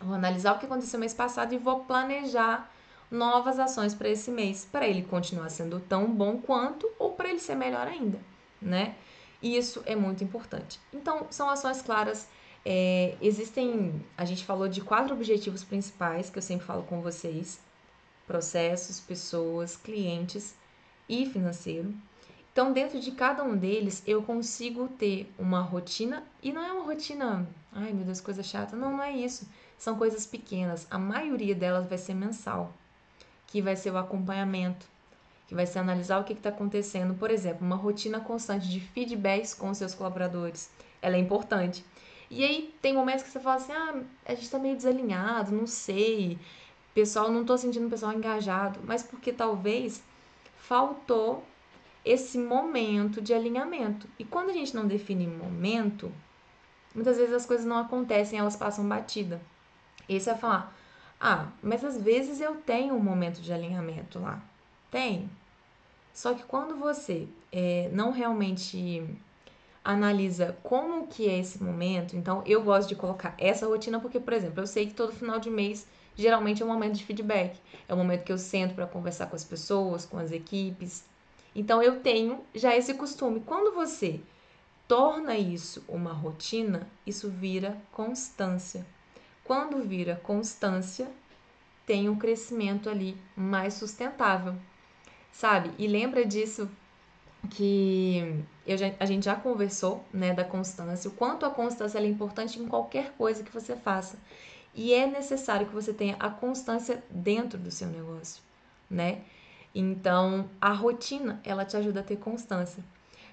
[0.00, 2.70] Vou analisar o que aconteceu mês passado e vou planejar
[3.10, 7.38] novas ações para esse mês, para ele continuar sendo tão bom quanto ou para ele
[7.38, 8.18] ser melhor ainda,
[8.60, 8.94] né?
[9.42, 10.80] Isso é muito importante.
[10.92, 12.28] Então, são ações claras.
[12.68, 17.60] É, existem, a gente falou de quatro objetivos principais que eu sempre falo com vocês:
[18.26, 20.52] processos, pessoas, clientes
[21.08, 21.94] e financeiro.
[22.52, 26.82] Então, dentro de cada um deles, eu consigo ter uma rotina, e não é uma
[26.82, 28.74] rotina, ai meu Deus, coisa chata.
[28.74, 29.48] Não, não é isso.
[29.78, 30.88] São coisas pequenas.
[30.90, 32.72] A maioria delas vai ser mensal
[33.46, 34.86] que vai ser o acompanhamento,
[35.46, 37.14] que vai ser analisar o que está acontecendo.
[37.14, 40.68] Por exemplo, uma rotina constante de feedbacks com seus colaboradores.
[41.00, 41.84] Ela é importante.
[42.30, 45.66] E aí tem momentos que você fala assim, ah, a gente está meio desalinhado, não
[45.66, 46.38] sei,
[46.94, 50.02] pessoal, não estou sentindo o pessoal engajado, mas porque talvez
[50.56, 51.44] faltou
[52.04, 54.08] esse momento de alinhamento.
[54.18, 56.10] E quando a gente não define momento,
[56.94, 59.40] muitas vezes as coisas não acontecem, elas passam batida.
[60.08, 60.76] Esse é falar,
[61.20, 64.42] ah, mas às vezes eu tenho um momento de alinhamento lá.
[64.90, 65.28] Tem.
[66.14, 69.04] Só que quando você é, não realmente
[69.86, 74.32] analisa como que é esse momento, então eu gosto de colocar essa rotina porque, por
[74.32, 77.56] exemplo, eu sei que todo final de mês geralmente é um momento de feedback.
[77.88, 81.04] É o momento que eu sento para conversar com as pessoas, com as equipes.
[81.54, 83.40] Então eu tenho já esse costume.
[83.46, 84.20] Quando você
[84.88, 88.84] torna isso uma rotina, isso vira constância.
[89.44, 91.08] Quando vira constância,
[91.86, 94.56] tem um crescimento ali mais sustentável,
[95.30, 95.70] sabe?
[95.78, 96.68] E lembra disso
[97.50, 98.42] que
[98.74, 102.66] já, a gente já conversou, né, da constância, o quanto a constância é importante em
[102.66, 104.16] qualquer coisa que você faça.
[104.74, 108.42] E é necessário que você tenha a constância dentro do seu negócio,
[108.90, 109.20] né?
[109.74, 112.82] Então, a rotina, ela te ajuda a ter constância.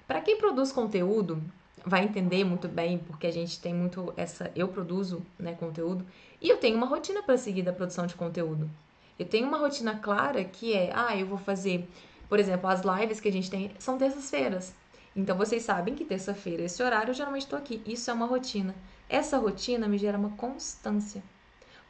[0.06, 1.42] Para quem produz conteúdo,
[1.84, 4.50] vai entender muito bem, porque a gente tem muito essa.
[4.54, 6.04] Eu produzo né, conteúdo
[6.40, 8.70] e eu tenho uma rotina para seguir da produção de conteúdo.
[9.18, 11.88] Eu tenho uma rotina clara que é: ah, eu vou fazer,
[12.28, 14.74] por exemplo, as lives que a gente tem são terças-feiras.
[15.16, 17.80] Então vocês sabem que terça-feira, esse horário, eu geralmente estou aqui.
[17.86, 18.74] Isso é uma rotina.
[19.08, 21.22] Essa rotina me gera uma constância.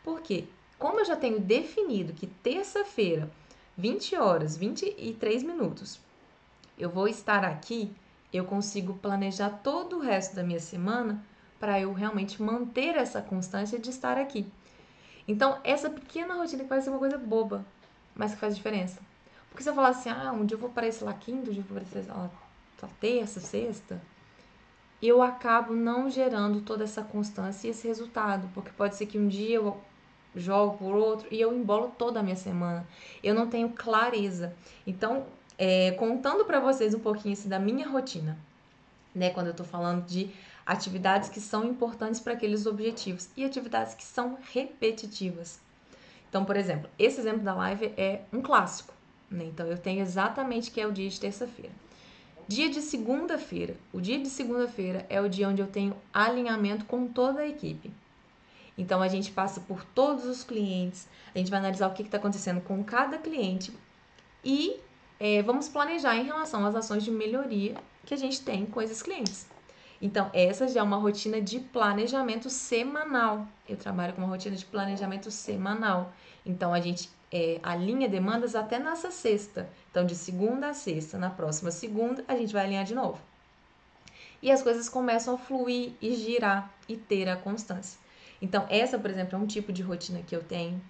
[0.03, 0.45] Por quê?
[0.79, 3.31] Como eu já tenho definido que terça-feira,
[3.79, 5.99] 20 horas, 23 minutos,
[6.79, 7.91] eu vou estar aqui,
[8.33, 11.25] eu consigo planejar todo o resto da minha semana
[11.59, 14.47] para eu realmente manter essa constância de estar aqui.
[15.27, 17.65] Então, essa pequena rotina que parece uma coisa boba,
[18.15, 19.01] mas que faz diferença.
[19.49, 21.63] Porque se eu falar assim, ah, um dia eu vou aparecer lá quinta, um dia
[21.63, 22.31] eu vou aparecer lá
[23.01, 24.01] terça, sexta,
[25.03, 28.49] eu acabo não gerando toda essa constância e esse resultado.
[28.55, 29.81] Porque pode ser que um dia eu
[30.35, 32.87] jogo por outro e eu embolo toda a minha semana.
[33.23, 34.55] Eu não tenho clareza.
[34.87, 35.27] Então,
[35.59, 38.39] é, contando para vocês um pouquinho assim, da minha rotina,
[39.15, 39.31] né?
[39.31, 40.31] Quando eu tô falando de
[40.67, 45.61] atividades que são importantes para aqueles objetivos e atividades que são repetitivas.
[46.29, 48.93] Então, por exemplo, esse exemplo da live é um clássico,
[49.31, 49.45] né?
[49.45, 51.73] Então, eu tenho exatamente que é o dia de terça-feira.
[52.47, 53.75] Dia de segunda-feira.
[53.91, 57.91] O dia de segunda-feira é o dia onde eu tenho alinhamento com toda a equipe.
[58.77, 62.19] Então, a gente passa por todos os clientes, a gente vai analisar o que está
[62.19, 63.73] acontecendo com cada cliente
[64.45, 64.77] e
[65.19, 69.01] é, vamos planejar em relação às ações de melhoria que a gente tem com esses
[69.01, 69.47] clientes.
[70.03, 73.47] Então, essa já é uma rotina de planejamento semanal.
[73.67, 76.13] Eu trabalho com uma rotina de planejamento semanal.
[76.45, 79.69] Então, a gente é, alinha demandas até nessa sexta.
[79.91, 83.21] Então, de segunda a sexta, na próxima segunda, a gente vai alinhar de novo.
[84.41, 87.99] E as coisas começam a fluir e girar e ter a constância.
[88.41, 90.81] Então, essa, por exemplo, é um tipo de rotina que eu tenho.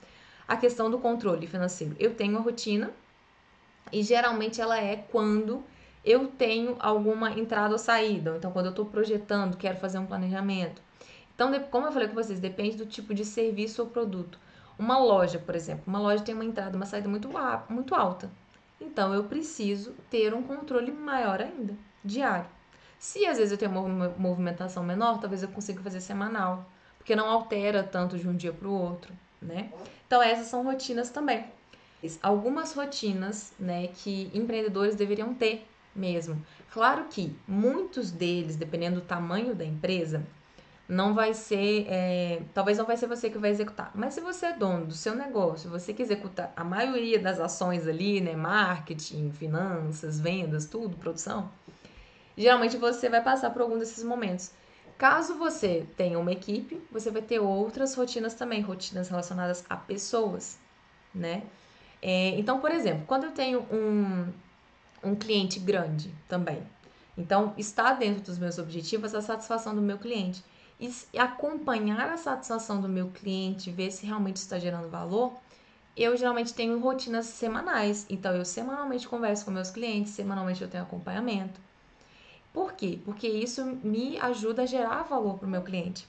[0.46, 1.96] A questão do controle financeiro.
[1.98, 2.90] Eu tenho uma rotina
[3.90, 5.64] e geralmente ela é quando
[6.04, 8.34] eu tenho alguma entrada ou saída.
[8.36, 10.82] Então, quando eu estou projetando, quero fazer um planejamento.
[11.34, 14.38] Então, como eu falei com vocês, depende do tipo de serviço ou produto.
[14.78, 17.28] Uma loja, por exemplo, uma loja tem uma entrada, uma saída muito,
[17.68, 18.30] muito alta.
[18.80, 22.46] Então, eu preciso ter um controle maior ainda, diário.
[22.98, 27.28] Se às vezes eu tenho uma movimentação menor, talvez eu consiga fazer semanal, porque não
[27.28, 29.70] altera tanto de um dia para o outro, né?
[30.06, 31.44] Então, essas são rotinas também
[32.22, 36.44] algumas rotinas né, que empreendedores deveriam ter mesmo.
[36.72, 40.26] Claro que muitos deles, dependendo do tamanho da empresa,
[40.88, 43.90] não vai ser, é, talvez não vai ser você que vai executar.
[43.94, 47.86] Mas se você é dono do seu negócio, você que executa a maioria das ações
[47.86, 51.50] ali, né, marketing, finanças, vendas, tudo, produção,
[52.36, 54.50] geralmente você vai passar por algum desses momentos.
[54.98, 60.58] Caso você tenha uma equipe, você vai ter outras rotinas também, rotinas relacionadas a pessoas,
[61.14, 61.42] né?
[62.00, 64.30] É, então, por exemplo, quando eu tenho um,
[65.02, 66.62] um cliente grande também,
[67.16, 70.44] então está dentro dos meus objetivos a satisfação do meu cliente.
[70.80, 75.32] E acompanhar a satisfação do meu cliente, ver se realmente está gerando valor,
[75.96, 78.04] eu geralmente tenho rotinas semanais.
[78.10, 81.60] Então, eu semanalmente converso com meus clientes, semanalmente eu tenho acompanhamento.
[82.52, 82.98] Por quê?
[83.04, 86.06] Porque isso me ajuda a gerar valor para o meu cliente.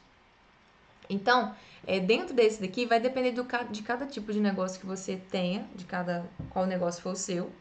[1.09, 5.17] Então, é, dentro desse daqui, vai depender do, de cada tipo de negócio que você
[5.29, 7.51] tenha, de cada qual negócio for o seu.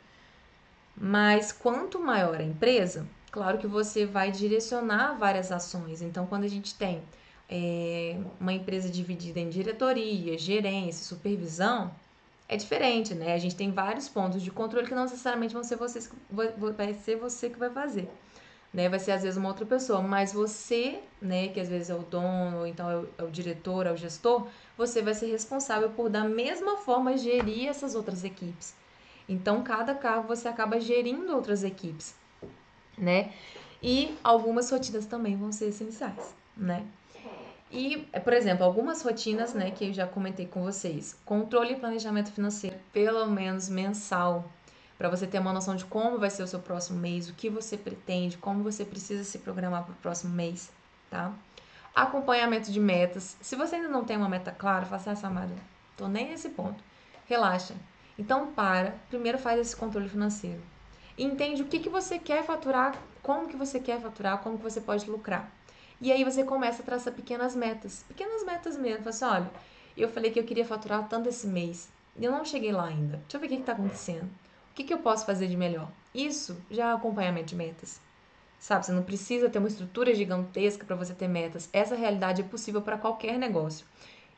[0.96, 6.00] Mas quanto maior a empresa, claro que você vai direcionar várias ações.
[6.00, 7.02] Então, quando a gente tem
[7.50, 11.90] é, uma empresa dividida em diretoria, gerência, supervisão,
[12.48, 13.34] é diferente, né?
[13.34, 17.16] A gente tem vários pontos de controle que não necessariamente vão ser vocês, vai ser
[17.16, 18.08] você que vai fazer
[18.74, 18.88] né?
[18.88, 22.00] Vai ser às vezes uma outra pessoa, mas você, né, que às vezes é o
[22.00, 25.90] dono, ou então é o, é o diretor, é o gestor, você vai ser responsável
[25.90, 28.74] por da mesma forma gerir essas outras equipes.
[29.28, 32.14] Então, cada cargo você acaba gerindo outras equipes,
[32.96, 33.32] né?
[33.82, 36.86] E algumas rotinas também vão ser essenciais, né?
[37.70, 41.18] E, por exemplo, algumas rotinas, né, que eu já comentei com vocês.
[41.24, 44.48] Controle e planejamento financeiro, pelo menos mensal,
[44.96, 47.50] para você ter uma noção de como vai ser o seu próximo mês, o que
[47.50, 50.70] você pretende, como você precisa se programar para o próximo mês,
[51.10, 51.32] tá?
[51.92, 53.36] Acompanhamento de metas.
[53.40, 55.50] Se você ainda não tem uma meta clara, faça essa Samara,
[55.96, 56.82] tô nem nesse ponto.
[57.26, 57.74] Relaxa.
[58.16, 60.62] Então para, primeiro faz esse controle financeiro.
[61.16, 64.80] Entende o que, que você quer faturar, como que você quer faturar, como que você
[64.80, 65.50] pode lucrar.
[66.00, 69.08] E aí você começa a traçar pequenas metas, pequenas metas mesmo.
[69.08, 69.50] Assim, olha,
[69.96, 71.88] eu falei que eu queria faturar tanto esse mês.
[72.20, 73.18] Eu não cheguei lá ainda.
[73.18, 74.24] Deixa eu ver o que está acontecendo.
[74.70, 75.88] O que, que eu posso fazer de melhor?
[76.14, 78.00] Isso já é acompanhamento de metas.
[78.58, 78.86] sabe?
[78.86, 81.68] Você não precisa ter uma estrutura gigantesca para você ter metas.
[81.72, 83.86] Essa realidade é possível para qualquer negócio.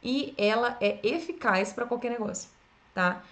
[0.02, 2.50] E ela é eficaz para qualquer negócio,
[2.94, 3.22] tá?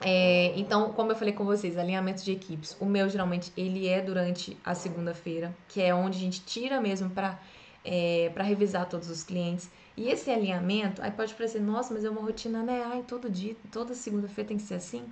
[0.00, 2.76] É, então, como eu falei com vocês, alinhamento de equipes.
[2.78, 7.10] O meu, geralmente, ele é durante a segunda-feira, que é onde a gente tira mesmo
[7.10, 7.38] para
[7.86, 9.70] é, para revisar todos os clientes.
[9.96, 12.82] E esse alinhamento, aí pode parecer, nossa, mas é uma rotina, né?
[12.84, 15.04] Ai, todo dia, toda segunda-feira tem que ser assim.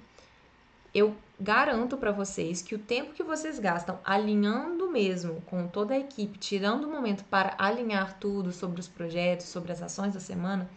[0.93, 5.99] Eu garanto para vocês que o tempo que vocês gastam alinhando mesmo com toda a
[5.99, 10.69] equipe, tirando o momento para alinhar tudo sobre os projetos, sobre as ações da semana,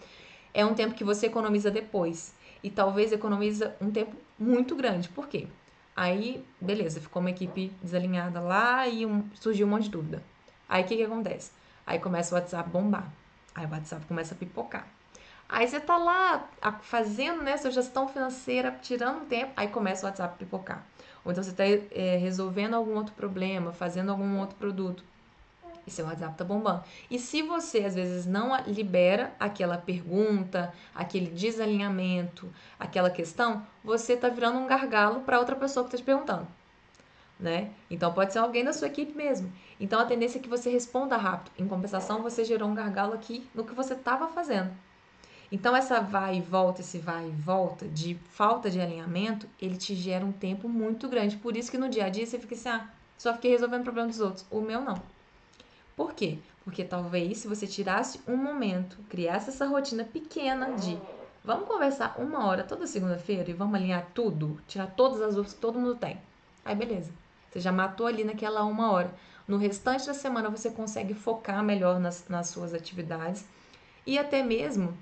[0.53, 5.09] é um tempo que você economiza depois e talvez economiza um tempo muito grande.
[5.09, 5.47] Por quê?
[5.95, 10.21] Aí, beleza, ficou uma equipe desalinhada lá e um, surgiu um monte de dúvida.
[10.69, 11.51] Aí o que, que acontece?
[11.85, 13.11] Aí começa o WhatsApp bombar.
[13.55, 14.87] Aí o WhatsApp começa a pipocar.
[15.49, 16.49] Aí você tá lá
[16.81, 20.85] fazendo né, sua gestão financeira, tirando tempo, aí começa o WhatsApp pipocar.
[21.23, 25.03] Ou então você está é, resolvendo algum outro problema, fazendo algum outro produto
[25.87, 26.83] e seu WhatsApp tá bombando.
[27.09, 34.27] E se você às vezes não libera aquela pergunta, aquele desalinhamento, aquela questão, você tá
[34.27, 36.47] virando um gargalo para outra pessoa que tá te perguntando.
[37.39, 37.69] Né?
[37.89, 39.51] Então pode ser alguém da sua equipe mesmo.
[39.79, 41.51] Então a tendência é que você responda rápido.
[41.57, 44.71] Em compensação, você gerou um gargalo aqui no que você estava fazendo.
[45.51, 49.95] Então essa vai e volta, esse vai e volta de falta de alinhamento, ele te
[49.95, 51.37] gera um tempo muito grande.
[51.37, 53.85] Por isso que no dia a dia você fica assim, ah, só fiquei resolvendo o
[53.85, 54.45] problema dos outros.
[54.51, 55.01] O meu não.
[55.97, 56.37] Por quê?
[56.63, 60.95] Porque talvez se você tirasse um momento, criasse essa rotina pequena de
[61.43, 65.59] vamos conversar uma hora toda segunda-feira e vamos alinhar tudo, tirar todas as dúvidas que
[65.59, 66.21] todo mundo tem.
[66.63, 67.11] Aí beleza.
[67.49, 69.11] Você já matou ali naquela uma hora.
[69.47, 73.43] No restante da semana você consegue focar melhor nas, nas suas atividades
[74.05, 74.95] e até mesmo,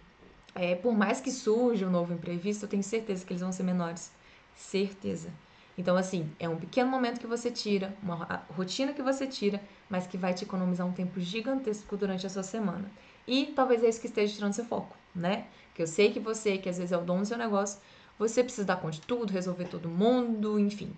[0.55, 3.63] é, por mais que surja um novo imprevisto, eu tenho certeza que eles vão ser
[3.63, 4.11] menores.
[4.55, 5.29] Certeza.
[5.77, 10.07] Então, assim, é um pequeno momento que você tira, uma rotina que você tira, mas
[10.07, 12.89] que vai te economizar um tempo gigantesco durante a sua semana.
[13.27, 15.47] E talvez é isso que esteja tirando seu foco, né?
[15.73, 17.81] Que eu sei que você, que às vezes é o dono do seu negócio,
[18.17, 20.95] você precisa dar conta de tudo, resolver todo mundo, enfim.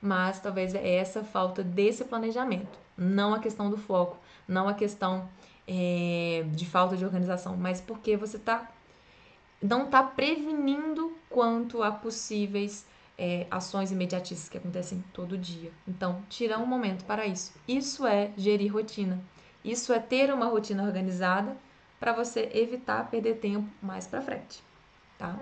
[0.00, 5.28] Mas talvez é essa falta desse planejamento, não a questão do foco, não a questão
[5.66, 8.70] é, de falta de organização, mas porque você tá,
[9.60, 12.86] não está prevenindo quanto a possíveis
[13.18, 15.72] é, ações imediatistas que acontecem todo dia.
[15.86, 17.52] Então, tirar um momento para isso.
[17.66, 19.20] Isso é gerir rotina.
[19.64, 21.56] Isso é ter uma rotina organizada
[21.98, 24.62] para você evitar perder tempo mais para frente,
[25.18, 25.36] tá?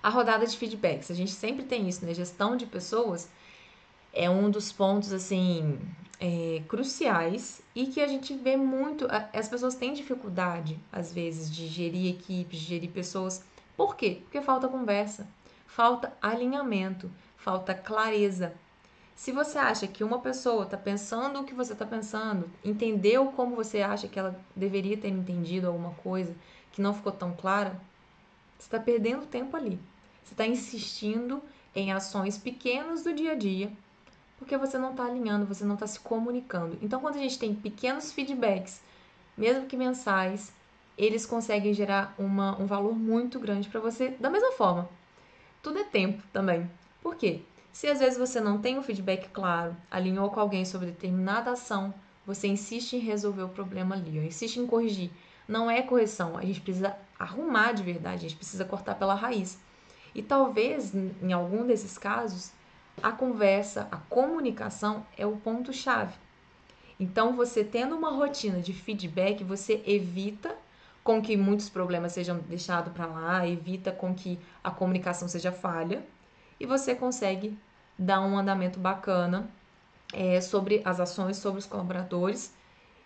[0.00, 2.14] A rodada de feedbacks, a gente sempre tem isso, né?
[2.14, 3.28] Gestão de pessoas
[4.12, 5.80] é um dos pontos assim
[6.20, 9.08] é, cruciais e que a gente vê muito.
[9.32, 13.44] As pessoas têm dificuldade às vezes de gerir equipes, de gerir pessoas.
[13.76, 14.20] Por quê?
[14.22, 15.26] Porque falta conversa
[15.68, 18.52] falta alinhamento, falta clareza.
[19.14, 23.54] Se você acha que uma pessoa está pensando o que você está pensando, entendeu como
[23.54, 26.34] você acha que ela deveria ter entendido alguma coisa
[26.72, 27.80] que não ficou tão clara,
[28.58, 29.78] você está perdendo tempo ali.
[30.24, 31.42] Você está insistindo
[31.74, 33.70] em ações pequenas do dia a dia,
[34.38, 36.78] porque você não está alinhando, você não está se comunicando.
[36.80, 38.80] Então, quando a gente tem pequenos feedbacks,
[39.36, 40.52] mesmo que mensais,
[40.96, 44.88] eles conseguem gerar uma, um valor muito grande para você, da mesma forma
[45.62, 46.70] tudo é tempo também.
[47.02, 47.42] Por quê?
[47.72, 51.94] Se às vezes você não tem um feedback claro, alinhou com alguém sobre determinada ação,
[52.26, 55.10] você insiste em resolver o problema ali, insiste em corrigir.
[55.46, 59.58] Não é correção, a gente precisa arrumar de verdade, a gente precisa cortar pela raiz.
[60.14, 62.52] E talvez, em algum desses casos,
[63.02, 66.14] a conversa, a comunicação é o ponto-chave.
[66.98, 70.56] Então, você tendo uma rotina de feedback, você evita
[71.08, 76.04] com que muitos problemas sejam deixados para lá, evita com que a comunicação seja falha
[76.60, 77.58] e você consegue
[77.98, 79.48] dar um andamento bacana
[80.12, 82.52] é, sobre as ações, sobre os colaboradores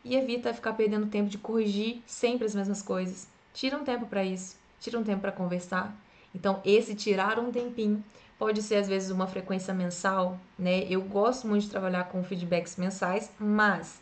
[0.05, 3.29] e evita ficar perdendo tempo de corrigir sempre as mesmas coisas.
[3.55, 5.95] Tira um tempo para isso, tira um tempo para conversar.
[6.35, 8.03] Então, esse tirar um tempinho
[8.37, 10.81] pode ser às vezes uma frequência mensal, né?
[10.91, 14.02] Eu gosto muito de trabalhar com feedbacks mensais, mas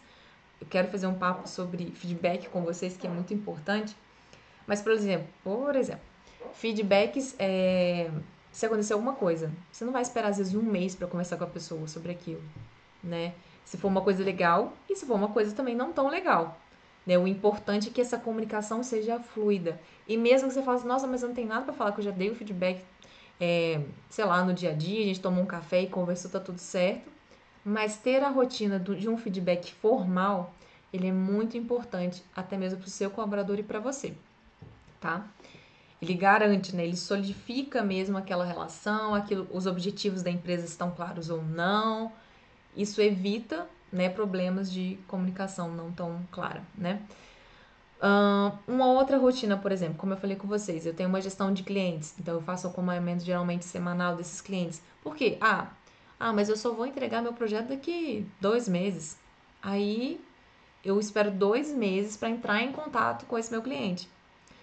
[0.60, 3.96] eu quero fazer um papo sobre feedback com vocês, que é muito importante.
[4.66, 6.02] Mas, por exemplo, por exemplo,
[6.52, 8.10] feedbacks é,
[8.52, 11.44] se acontecer alguma coisa, você não vai esperar às vezes um mês para conversar com
[11.44, 12.42] a pessoa sobre aquilo,
[13.02, 13.32] né?
[13.64, 16.58] Se for uma coisa legal e se for uma coisa também não tão legal.
[17.06, 17.16] Né?
[17.16, 19.80] O importante é que essa comunicação seja fluida.
[20.06, 22.00] E mesmo que você fale assim, nossa, mas eu não tenho nada para falar, que
[22.00, 22.84] eu já dei o feedback,
[23.40, 26.40] é, sei lá, no dia a dia, a gente tomou um café e conversou, tá
[26.40, 27.10] tudo certo.
[27.64, 30.54] Mas ter a rotina de um feedback formal,
[30.92, 34.14] ele é muito importante, até mesmo para o seu colaborador e para você,
[35.00, 35.26] tá?
[36.00, 36.84] Ele garante, né?
[36.84, 42.10] Ele solidifica mesmo aquela relação, aquilo, os objetivos da empresa estão claros ou não.
[42.74, 47.02] Isso evita né, problemas de comunicação não tão clara, né?
[48.66, 51.62] Uma outra rotina, por exemplo, como eu falei com vocês, eu tenho uma gestão de
[51.62, 54.80] clientes, então eu faço acompanhamento geralmente semanal desses clientes.
[55.02, 55.36] Por quê?
[55.38, 55.66] Ah,
[56.20, 59.18] ah, mas eu só vou entregar meu projeto daqui dois meses.
[59.62, 60.20] Aí
[60.84, 64.06] eu espero dois meses para entrar em contato com esse meu cliente.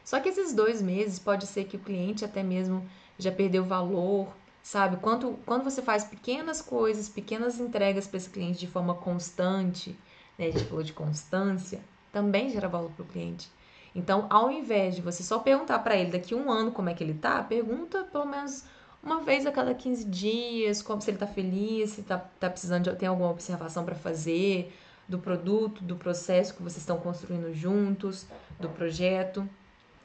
[0.05, 2.87] Só que esses dois meses pode ser que o cliente até mesmo
[3.17, 4.27] já perdeu valor,
[4.61, 4.97] sabe?
[4.97, 9.97] Quando, quando você faz pequenas coisas, pequenas entregas para esse cliente de forma constante,
[10.37, 10.45] né?
[10.45, 11.81] A gente falou de constância,
[12.11, 13.49] também gera valor para o cliente.
[13.95, 17.03] Então, ao invés de você só perguntar para ele daqui um ano como é que
[17.03, 18.63] ele tá, pergunta pelo menos
[19.01, 22.89] uma vez a cada 15 dias, como se ele tá feliz, se tá, tá precisando
[22.89, 24.73] de tem alguma observação para fazer
[25.07, 28.25] do produto, do processo que vocês estão construindo juntos,
[28.59, 29.47] do projeto.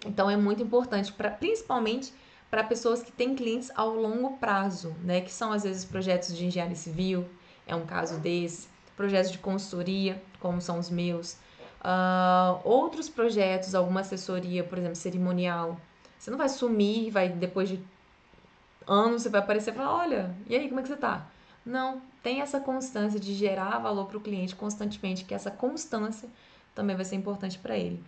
[0.06, 2.12] Então é muito importante para principalmente
[2.50, 6.44] para pessoas que têm clientes ao longo prazo, né, que são às vezes projetos de
[6.44, 7.24] engenharia civil,
[7.66, 11.38] é um caso desse, projetos de consultoria, como são os meus,
[11.82, 15.80] Uh, outros projetos, alguma assessoria, por exemplo, cerimonial.
[16.16, 17.80] Você não vai sumir, vai depois de
[18.86, 21.26] anos você vai aparecer e falar, olha, e aí, como é que você tá?
[21.64, 26.28] Não, tem essa constância de gerar valor para o cliente constantemente, que essa constância
[26.74, 28.02] também vai ser importante para ele.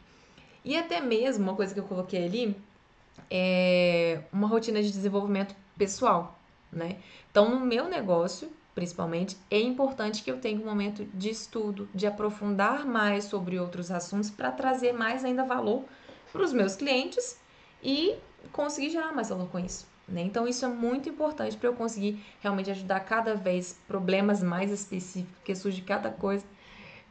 [0.65, 2.57] E até mesmo, uma coisa que eu coloquei ali,
[3.31, 6.39] é uma rotina de desenvolvimento pessoal,
[6.73, 6.97] né?
[7.31, 12.07] Então, no meu negócio, principalmente, é importante que eu tenha um momento de estudo, de
[12.07, 15.85] aprofundar mais sobre outros assuntos para trazer mais ainda valor
[16.33, 17.39] para os meus clientes
[17.83, 18.17] e
[18.53, 19.87] conseguir gerar mais valor com isso.
[20.07, 20.23] Né?
[20.23, 25.35] Então, isso é muito importante para eu conseguir realmente ajudar cada vez problemas mais específicos,
[25.45, 26.45] que surge cada coisa.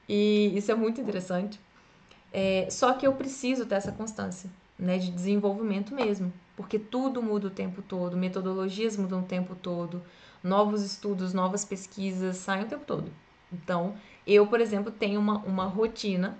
[0.08, 1.60] E isso é muito interessante.
[2.32, 7.48] É, só que eu preciso ter essa constância né, de desenvolvimento mesmo, porque tudo muda
[7.48, 10.02] o tempo todo, metodologias mudam o tempo todo,
[10.44, 13.12] novos estudos, novas pesquisas saem o tempo todo.
[13.52, 16.38] Então, eu, por exemplo, tenho uma, uma rotina,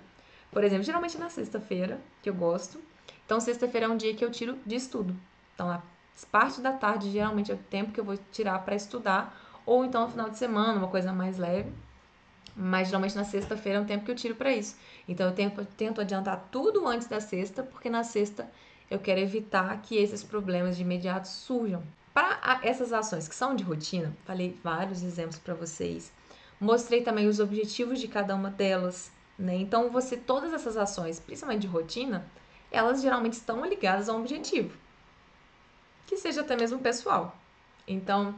[0.50, 2.80] por exemplo, geralmente na sexta-feira, que eu gosto.
[3.24, 5.16] Então, sexta-feira é um dia que eu tiro de estudo.
[5.54, 5.80] Então, a
[6.22, 9.34] parte da tarde geralmente é o tempo que eu vou tirar para estudar,
[9.64, 11.72] ou então no final de semana, uma coisa mais leve.
[12.54, 14.76] Mas geralmente na sexta-feira é um tempo que eu tiro para isso.
[15.08, 18.48] Então eu tento, tento adiantar tudo antes da sexta, porque na sexta
[18.90, 21.82] eu quero evitar que esses problemas de imediato surjam.
[22.12, 26.12] Para essas ações que são de rotina, falei vários exemplos para vocês.
[26.60, 29.56] Mostrei também os objetivos de cada uma delas, né?
[29.56, 32.24] Então você todas essas ações, principalmente de rotina,
[32.70, 34.76] elas geralmente estão ligadas a um objetivo,
[36.06, 37.36] que seja até mesmo pessoal.
[37.86, 38.34] Então,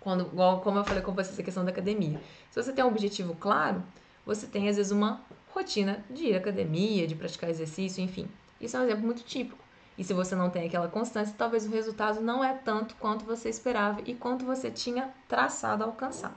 [0.00, 0.26] quando,
[0.60, 2.20] como eu falei com vocês a questão da academia,
[2.50, 3.82] se você tem um objetivo claro,
[4.26, 5.20] você tem às vezes uma
[5.52, 8.28] rotina de ir à academia, de praticar exercício, enfim.
[8.60, 9.64] Isso é um exemplo muito típico.
[9.96, 13.48] E se você não tem aquela constância, talvez o resultado não é tanto quanto você
[13.48, 16.36] esperava e quanto você tinha traçado a alcançar,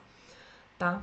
[0.78, 1.02] tá?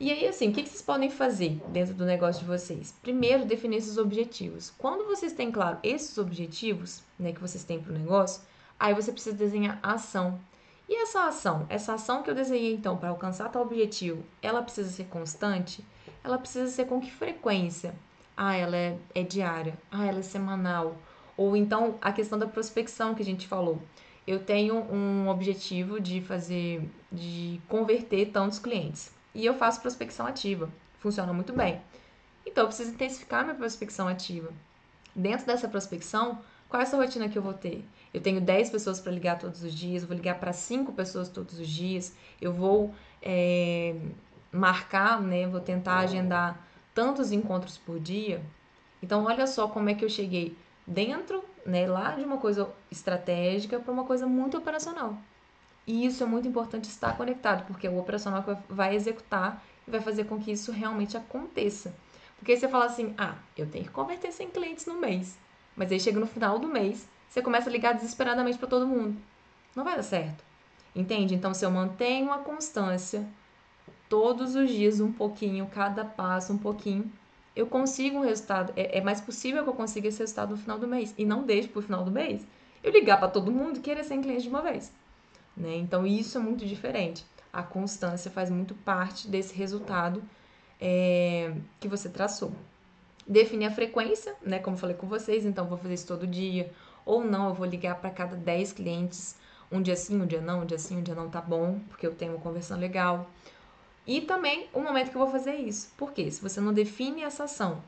[0.00, 2.92] E aí, assim, o que vocês podem fazer dentro do negócio de vocês?
[3.02, 4.72] Primeiro, definir esses objetivos.
[4.76, 8.42] Quando vocês têm claro esses objetivos, né, que vocês têm para o negócio,
[8.78, 10.38] aí você precisa desenhar a ação.
[10.88, 14.90] E essa ação, essa ação que eu desenhei então para alcançar tal objetivo, ela precisa
[14.90, 15.84] ser constante?
[16.22, 17.94] Ela precisa ser com que frequência?
[18.36, 19.78] Ah, ela é, é diária.
[19.90, 20.96] Ah, ela é semanal
[21.36, 23.80] ou então a questão da prospecção que a gente falou.
[24.26, 29.12] Eu tenho um objetivo de fazer, de converter tantos clientes.
[29.34, 30.70] E eu faço prospecção ativa.
[30.98, 31.80] Funciona muito bem.
[32.46, 34.50] Então eu preciso intensificar minha prospecção ativa.
[35.14, 36.38] Dentro dessa prospecção,
[36.74, 37.84] qual é essa rotina que eu vou ter?
[38.12, 41.60] Eu tenho 10 pessoas para ligar todos os dias, vou ligar para 5 pessoas todos
[41.60, 43.94] os dias, eu vou é,
[44.50, 45.46] marcar, né?
[45.46, 48.42] Vou tentar agendar tantos encontros por dia.
[49.00, 53.78] Então, olha só como é que eu cheguei dentro, né, lá de uma coisa estratégica
[53.78, 55.16] para uma coisa muito operacional.
[55.86, 60.00] E isso é muito importante estar conectado, porque é o operacional vai executar e vai
[60.00, 61.94] fazer com que isso realmente aconteça.
[62.36, 65.38] Porque você fala assim: ah, eu tenho que converter 100 clientes no mês.
[65.76, 69.16] Mas aí chega no final do mês, você começa a ligar desesperadamente para todo mundo.
[69.74, 70.44] Não vai dar certo.
[70.94, 71.34] Entende?
[71.34, 73.26] Então, se eu mantenho a constância,
[74.08, 77.10] todos os dias um pouquinho, cada passo um pouquinho,
[77.56, 78.72] eu consigo um resultado.
[78.76, 81.12] É, é, mais possível que eu consiga esse resultado no final do mês.
[81.18, 82.46] E não deixe para o final do mês
[82.82, 84.92] eu ligar para todo mundo e querer 100 clientes de uma vez.
[85.56, 85.76] Né?
[85.76, 87.24] Então, isso é muito diferente.
[87.52, 90.22] A constância faz muito parte desse resultado
[90.80, 92.52] é, que você traçou.
[93.26, 94.58] Definir a frequência, né?
[94.58, 96.70] Como falei com vocês, então vou fazer isso todo dia.
[97.06, 99.36] Ou não, eu vou ligar para cada 10 clientes.
[99.70, 102.06] Um dia sim, um dia não, um dia sim, um dia não tá bom, porque
[102.06, 103.30] eu tenho uma conversão legal.
[104.06, 105.90] E também o momento que eu vou fazer isso.
[105.96, 107.82] Porque se você não define essa ação,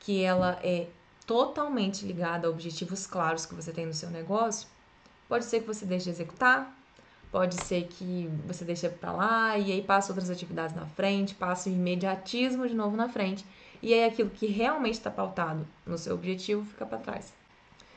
[0.00, 0.88] que ela é
[1.26, 4.66] totalmente ligada a objetivos claros que você tem no seu negócio,
[5.28, 6.76] pode ser que você deixe de executar,
[7.30, 11.68] pode ser que você deixe para lá e aí passa outras atividades na frente, passa
[11.68, 13.46] o imediatismo de novo na frente,
[13.82, 17.32] e aí aquilo que realmente está pautado no seu objetivo fica para trás.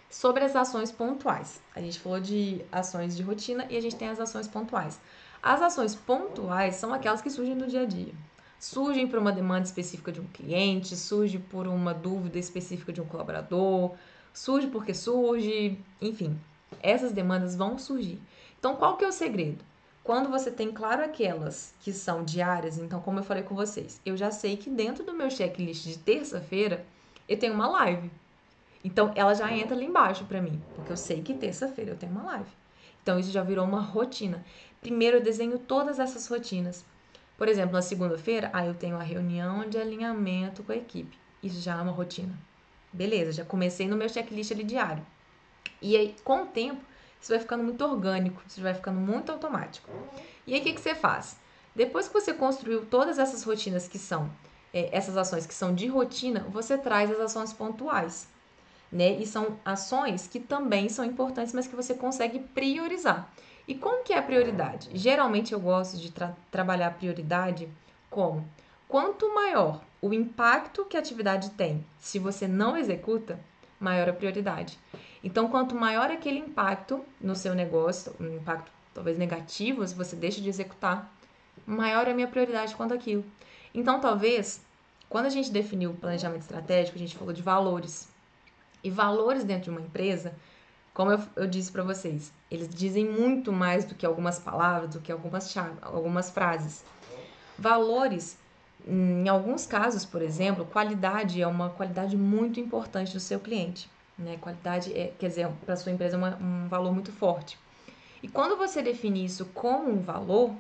[0.09, 4.07] Sobre as ações pontuais, a gente falou de ações de rotina e a gente tem
[4.07, 4.99] as ações pontuais.
[5.41, 8.13] As ações pontuais são aquelas que surgem no dia a dia.
[8.59, 13.05] Surgem por uma demanda específica de um cliente, surge por uma dúvida específica de um
[13.05, 13.93] colaborador,
[14.33, 16.39] surge porque surge, enfim,
[16.81, 18.21] essas demandas vão surgir.
[18.57, 19.65] Então, qual que é o segredo?
[20.03, 24.17] Quando você tem claro aquelas que são diárias, então, como eu falei com vocês, eu
[24.17, 26.85] já sei que dentro do meu checklist de terça-feira
[27.27, 28.11] eu tenho uma live.
[28.83, 32.11] Então, ela já entra ali embaixo para mim, porque eu sei que terça-feira eu tenho
[32.11, 32.49] uma live.
[33.01, 34.43] Então, isso já virou uma rotina.
[34.81, 36.83] Primeiro, eu desenho todas essas rotinas.
[37.37, 41.17] Por exemplo, na segunda-feira, ah, eu tenho a reunião de alinhamento com a equipe.
[41.41, 42.37] Isso já é uma rotina.
[42.91, 45.05] Beleza, já comecei no meu checklist ali diário.
[45.81, 46.83] E aí, com o tempo,
[47.23, 49.89] isso vai ficando muito orgânico, isso vai ficando muito automático.
[50.45, 51.37] E aí, o que, que você faz?
[51.73, 54.29] Depois que você construiu todas essas rotinas que são,
[54.73, 58.27] é, essas ações que são de rotina, você traz as ações pontuais.
[58.91, 59.13] Né?
[59.13, 63.31] E são ações que também são importantes, mas que você consegue priorizar.
[63.65, 64.89] E como que é a prioridade?
[64.93, 67.69] Geralmente eu gosto de tra trabalhar a prioridade
[68.09, 68.45] como
[68.85, 73.39] quanto maior o impacto que a atividade tem se você não executa,
[73.79, 74.77] maior a prioridade.
[75.23, 80.41] Então, quanto maior aquele impacto no seu negócio, um impacto talvez negativo, se você deixa
[80.41, 81.11] de executar,
[81.65, 83.23] maior é a minha prioridade quanto aquilo.
[83.73, 84.61] Então, talvez,
[85.09, 88.09] quando a gente definiu o planejamento estratégico, a gente falou de valores.
[88.83, 90.35] E valores dentro de uma empresa,
[90.93, 94.99] como eu, eu disse para vocês, eles dizem muito mais do que algumas palavras, do
[94.99, 96.83] que algumas, algumas frases.
[97.57, 98.37] Valores,
[98.85, 103.89] em alguns casos, por exemplo, qualidade é uma qualidade muito importante do seu cliente.
[104.17, 104.37] Né?
[104.39, 107.57] Qualidade, é, quer dizer, para sua empresa é uma, um valor muito forte.
[108.21, 110.53] E quando você define isso como um valor,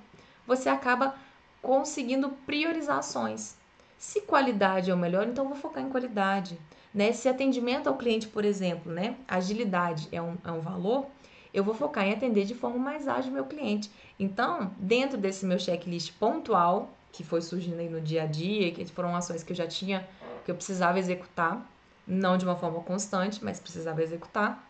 [0.45, 1.15] você acaba
[1.61, 3.57] conseguindo priorizar ações.
[3.97, 6.59] Se qualidade é o melhor, então vou focar em qualidade.
[6.93, 7.13] Né?
[7.13, 9.15] Se atendimento ao cliente, por exemplo, né?
[9.27, 11.07] agilidade é um, é um valor,
[11.53, 13.89] eu vou focar em atender de forma mais ágil meu cliente.
[14.19, 18.85] Então, dentro desse meu checklist pontual, que foi surgindo aí no dia a dia, que
[18.87, 20.07] foram ações que eu já tinha,
[20.43, 21.65] que eu precisava executar,
[22.07, 24.67] não de uma forma constante, mas precisava executar,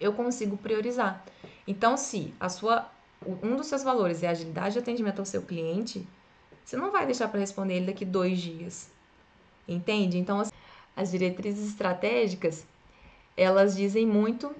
[0.00, 1.24] eu consigo priorizar.
[1.66, 2.90] Então, se a sua
[3.42, 6.06] um dos seus valores é agilidade de atendimento ao seu cliente,
[6.64, 8.90] você não vai deixar para responder ele daqui dois dias.
[9.66, 10.18] Entende?
[10.18, 10.42] Então,
[10.96, 12.66] as diretrizes estratégicas,
[13.36, 14.54] elas dizem muito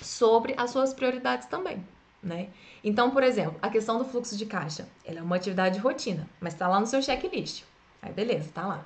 [0.00, 1.84] sobre as suas prioridades também,
[2.22, 2.48] né?
[2.82, 6.28] Então, por exemplo, a questão do fluxo de caixa, ela é uma atividade de rotina,
[6.40, 7.64] mas está lá no seu checklist.
[8.00, 8.84] Aí, beleza, tá lá.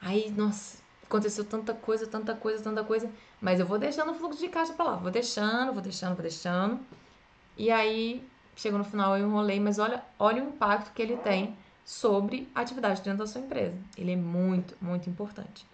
[0.00, 0.78] Aí, nossa,
[1.08, 4.74] aconteceu tanta coisa, tanta coisa, tanta coisa, mas eu vou deixando o fluxo de caixa
[4.74, 6.78] para lá, vou deixando, vou deixando, vou deixando.
[7.56, 8.22] E aí,
[8.54, 12.60] chegou no final, eu enrolei, mas olha, olha o impacto que ele tem sobre a
[12.60, 13.74] atividade dentro da sua empresa.
[13.96, 15.66] Ele é muito, muito importante.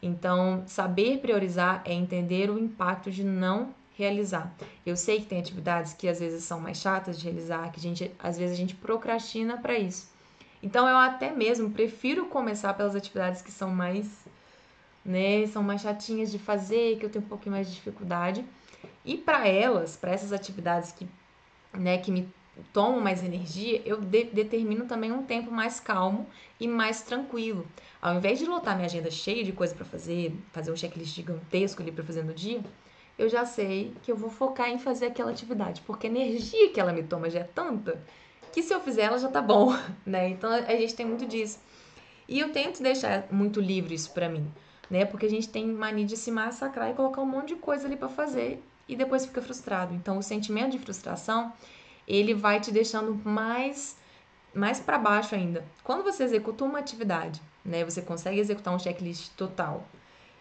[0.00, 4.54] Então, saber priorizar é entender o impacto de não realizar.
[4.86, 7.82] Eu sei que tem atividades que às vezes são mais chatas de realizar, que a
[7.82, 10.08] gente, às vezes a gente procrastina para isso.
[10.62, 14.27] Então, eu até mesmo prefiro começar pelas atividades que são mais
[15.08, 15.46] né?
[15.46, 18.44] São mais chatinhas de fazer, que eu tenho um pouquinho mais de dificuldade.
[19.04, 21.08] E para elas, para essas atividades que,
[21.72, 22.28] né, que me
[22.74, 26.26] tomam mais energia, eu de determino também um tempo mais calmo
[26.60, 27.66] e mais tranquilo.
[28.02, 31.80] Ao invés de lotar minha agenda cheia de coisa para fazer, fazer um checklist gigantesco
[31.80, 32.60] ali para fazer no dia,
[33.18, 36.78] eu já sei que eu vou focar em fazer aquela atividade, porque a energia que
[36.78, 38.00] ela me toma já é tanta
[38.52, 40.28] que se eu fizer ela já tá bom, né?
[40.28, 41.58] Então a gente tem muito disso.
[42.28, 44.52] E eu tento deixar muito livre isso para mim
[44.90, 45.04] né?
[45.04, 47.96] Porque a gente tem mania de se massacrar e colocar um monte de coisa ali
[47.96, 49.94] para fazer e depois fica frustrado.
[49.94, 51.52] Então, o sentimento de frustração,
[52.06, 53.96] ele vai te deixando mais
[54.54, 55.64] mais para baixo ainda.
[55.84, 59.84] Quando você executa uma atividade, né, você consegue executar um checklist total.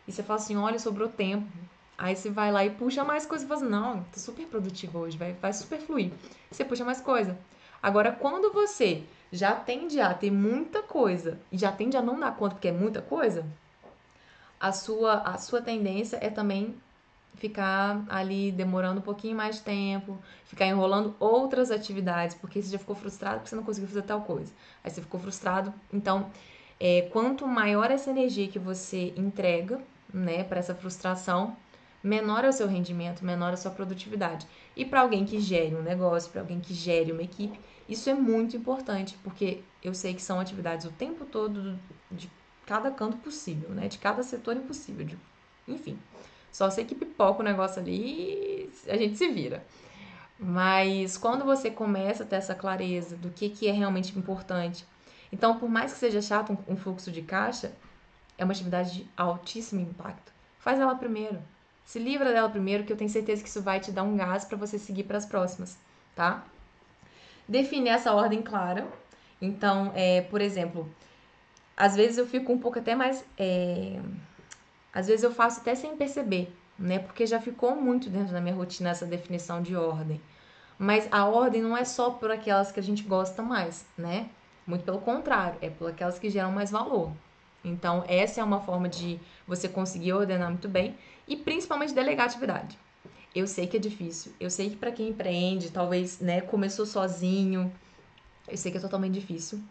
[0.08, 1.46] E você fala assim, olha, sobrou tempo.
[1.98, 5.00] Aí você vai lá e puxa mais coisa e fala assim, não, tô super produtivo
[5.00, 6.12] hoje, vai, vai super fluir.
[6.50, 7.38] Você puxa mais coisa.
[7.82, 12.36] Agora, quando você já tende a ter muita coisa e já tende a não dar
[12.36, 13.46] conta porque é muita coisa,
[14.60, 16.76] a sua, a sua tendência é também
[17.36, 22.80] ficar ali demorando um pouquinho mais de tempo, ficar enrolando outras atividades, porque você já
[22.80, 24.52] ficou frustrado porque você não conseguiu fazer tal coisa.
[24.84, 25.74] Aí você ficou frustrado.
[25.94, 26.32] Então,
[26.80, 29.80] é, quanto maior essa energia que você entrega,
[30.12, 31.56] né, para essa frustração,
[32.04, 34.48] menor é o seu rendimento, menor é a sua produtividade.
[34.76, 38.14] E para alguém que gere um negócio, para alguém que gere uma equipe, isso é
[38.14, 41.78] muito importante, porque eu sei que são atividades o tempo todo
[42.12, 42.30] de
[42.68, 43.88] cada canto possível, né?
[43.88, 45.06] De cada setor impossível.
[45.06, 45.18] De...
[45.68, 45.98] Enfim,
[46.52, 49.66] só sei que pipoca o negócio ali e a gente se vira.
[50.38, 54.86] Mas quando você começa a ter essa clareza do que, que é realmente importante,
[55.32, 57.72] então, por mais que seja chato um, um fluxo de caixa,
[58.38, 60.32] é uma atividade de altíssimo impacto.
[60.60, 61.42] Faz ela primeiro.
[61.86, 64.46] Se livra dela primeiro, que eu tenho certeza que isso vai te dar um gás
[64.46, 65.78] para você seguir para as próximas,
[66.16, 66.44] tá?
[67.48, 68.88] Definir essa ordem clara.
[69.42, 70.90] Então, é, por exemplo,
[71.78, 73.24] às vezes eu fico um pouco até mais.
[73.38, 74.02] É,
[74.92, 76.98] às vezes eu faço até sem perceber, né?
[76.98, 80.20] Porque já ficou muito dentro da minha rotina essa definição de ordem.
[80.80, 84.28] Mas a ordem não é só por aquelas que a gente gosta mais, né?
[84.66, 87.12] Muito pelo contrário, é por aquelas que geram mais valor.
[87.64, 90.96] Então, essa é uma forma de você conseguir ordenar muito bem
[91.28, 92.78] e principalmente delegar atividade.
[93.36, 97.72] Eu sei que é difícil, eu sei que para quem empreende, talvez, né, começou sozinho,
[98.48, 99.62] eu sei que é totalmente difícil.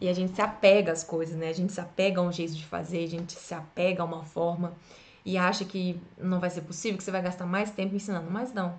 [0.00, 1.48] E a gente se apega às coisas, né?
[1.48, 4.24] A gente se apega a um jeito de fazer, a gente se apega a uma
[4.24, 4.74] forma
[5.24, 8.52] e acha que não vai ser possível, que você vai gastar mais tempo ensinando, mas
[8.52, 8.78] não.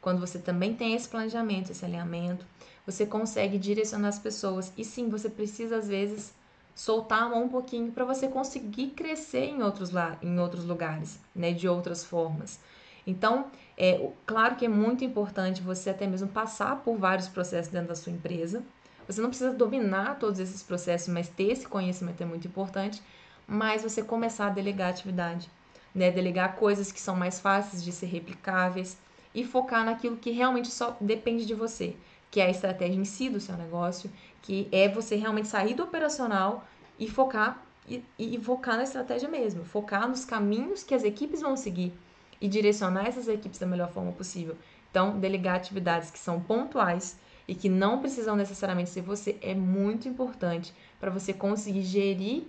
[0.00, 2.44] Quando você também tem esse planejamento, esse alinhamento,
[2.84, 4.72] você consegue direcionar as pessoas.
[4.76, 6.32] E sim, você precisa às vezes
[6.74, 11.18] soltar a mão um pouquinho para você conseguir crescer em outros, lá, em outros lugares,
[11.34, 12.60] né, de outras formas.
[13.06, 13.46] Então,
[13.78, 17.94] é claro que é muito importante você até mesmo passar por vários processos dentro da
[17.94, 18.62] sua empresa.
[19.06, 23.02] Você não precisa dominar todos esses processos, mas ter esse conhecimento é muito importante.
[23.46, 25.48] Mas você começar a delegar atividade,
[25.94, 26.10] né?
[26.10, 28.98] Delegar coisas que são mais fáceis de ser replicáveis
[29.34, 31.94] e focar naquilo que realmente só depende de você,
[32.30, 34.10] que é a estratégia em si do seu negócio,
[34.42, 36.66] que é você realmente sair do operacional
[36.98, 41.56] e focar e, e focar na estratégia mesmo, focar nos caminhos que as equipes vão
[41.56, 41.92] seguir
[42.40, 44.56] e direcionar essas equipes da melhor forma possível.
[44.90, 47.16] Então, delegar atividades que são pontuais
[47.48, 52.44] e que não precisam necessariamente ser você é muito importante para você conseguir gerir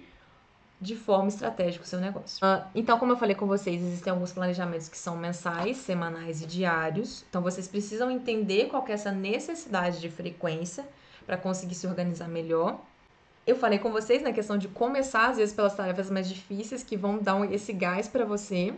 [0.80, 2.45] de forma estratégica o seu negócio.
[2.45, 6.45] Uh, então, como eu falei com vocês, existem alguns planejamentos que são mensais, semanais e
[6.45, 7.26] diários.
[7.30, 10.88] Então, vocês precisam entender qual é essa necessidade de frequência
[11.26, 12.80] para conseguir se organizar melhor.
[13.45, 16.95] Eu falei com vocês na questão de começar, às vezes, pelas tarefas mais difíceis que
[16.95, 18.74] vão dar esse gás para você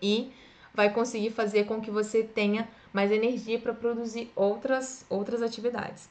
[0.00, 0.32] e
[0.74, 6.08] vai conseguir fazer com que você tenha mais energia para produzir outras, outras atividades.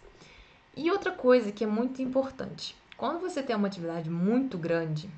[0.76, 5.10] E outra coisa que é muito importante, quando você tem uma atividade muito grande,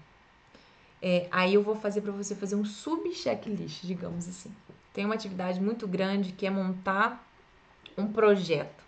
[1.01, 4.51] é, aí eu vou fazer para você fazer um sub-checklist, digamos assim.
[4.93, 7.27] Tem uma atividade muito grande que é montar
[7.97, 8.83] um projeto.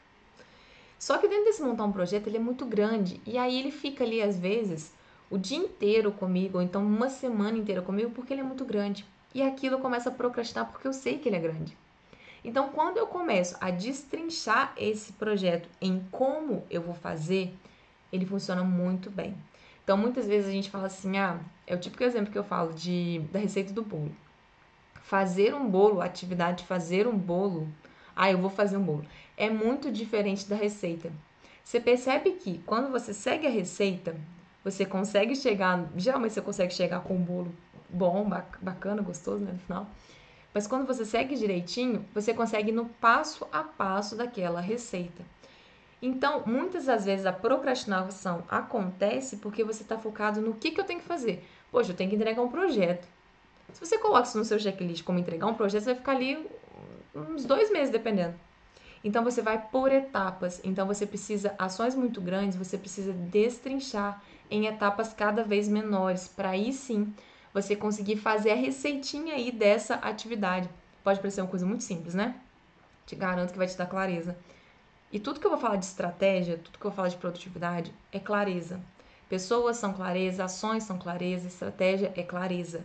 [0.98, 3.20] Só que dentro desse montar um projeto, ele é muito grande.
[3.26, 4.94] E aí ele fica ali, às vezes,
[5.30, 9.06] o dia inteiro comigo, ou então uma semana inteira comigo, porque ele é muito grande.
[9.34, 11.78] E aquilo começa a procrastinar porque eu sei que ele é grande.
[12.46, 17.54] Então, quando eu começo a destrinchar esse projeto em como eu vou fazer,
[18.12, 19.36] ele funciona muito bem.
[19.84, 22.74] Então, muitas vezes a gente fala assim: ah, é o típico exemplo que eu falo
[22.74, 24.12] de, da receita do bolo.
[25.02, 27.68] Fazer um bolo, a atividade de fazer um bolo,
[28.16, 29.06] ah, eu vou fazer um bolo
[29.38, 31.12] é muito diferente da receita.
[31.64, 34.16] Você percebe que quando você segue a receita,
[34.64, 37.52] você consegue chegar, geralmente você consegue chegar com um bolo
[37.89, 38.28] bom,
[38.62, 39.88] bacana, gostoso, né, no final.
[40.56, 45.22] Mas quando você segue direitinho, você consegue ir no passo a passo daquela receita.
[46.01, 50.86] Então, muitas das vezes a procrastinação acontece porque você está focado no que, que eu
[50.86, 51.45] tenho que fazer.
[51.70, 53.06] Poxa, eu tenho que entregar um projeto.
[53.74, 56.49] Se você coloca isso no seu checklist como entregar um projeto, você vai ficar ali
[57.14, 58.36] uns dois meses, dependendo.
[59.03, 60.62] Então você vai por etapas.
[60.64, 66.51] Então você precisa ações muito grandes, você precisa destrinchar em etapas cada vez menores, para
[66.51, 67.14] aí sim
[67.56, 70.70] você conseguir fazer a receitinha aí dessa atividade.
[71.01, 72.36] Pode parecer uma coisa muito simples, né?
[73.06, 74.38] Te garanto que vai te dar clareza.
[75.10, 77.93] E tudo que eu vou falar de estratégia, tudo que eu vou falar de produtividade
[78.12, 78.82] é clareza.
[79.30, 82.84] Pessoas são clareza, ações são clareza, estratégia é clareza.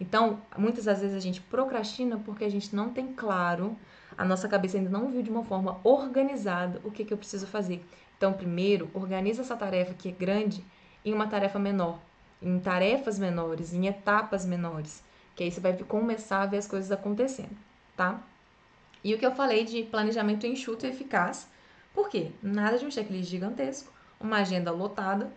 [0.00, 3.76] Então, muitas das vezes a gente procrastina porque a gente não tem claro
[4.16, 7.46] a nossa cabeça ainda não viu de uma forma organizada o que, que eu preciso
[7.46, 7.84] fazer.
[8.16, 10.64] Então, primeiro, organiza essa tarefa que é grande
[11.04, 11.98] em uma tarefa menor,
[12.40, 15.02] em tarefas menores, em etapas menores,
[15.34, 17.56] que aí você vai começar a ver as coisas acontecendo,
[17.96, 18.22] tá?
[19.02, 21.48] E o que eu falei de planejamento enxuto e eficaz,
[21.94, 22.30] por quê?
[22.42, 25.30] Nada de um checklist gigantesco, uma agenda lotada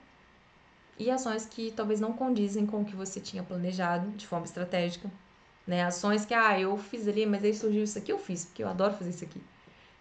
[0.97, 5.09] e ações que talvez não condizem com o que você tinha planejado de forma estratégica,
[5.65, 5.83] né?
[5.83, 8.67] Ações que, ah, eu fiz ali, mas aí surgiu isso aqui, eu fiz, porque eu
[8.67, 9.41] adoro fazer isso aqui.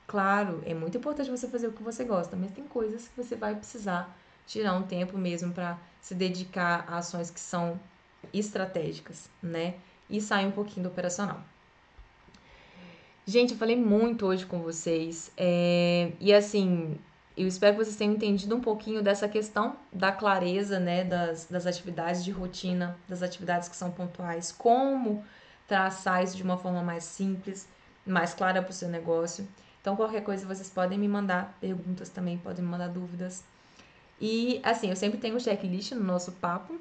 [0.07, 3.37] Claro, é muito importante você fazer o que você gosta, mas tem coisas que você
[3.37, 7.79] vai precisar tirar um tempo mesmo para se dedicar a ações que são
[8.33, 9.75] estratégicas, né?
[10.09, 11.41] E sair um pouquinho do operacional.
[13.27, 15.31] Gente, eu falei muito hoje com vocês.
[15.37, 16.13] É...
[16.19, 16.99] E assim,
[17.37, 21.05] eu espero que vocês tenham entendido um pouquinho dessa questão da clareza, né?
[21.05, 25.25] Das, das atividades de rotina, das atividades que são pontuais, como
[25.67, 27.69] traçar isso de uma forma mais simples,
[28.07, 29.47] mais clara para o seu negócio.
[29.81, 33.45] Então, qualquer coisa vocês podem me mandar perguntas também, podem me mandar dúvidas.
[34.21, 36.79] E assim, eu sempre tenho um checklist no nosso papo.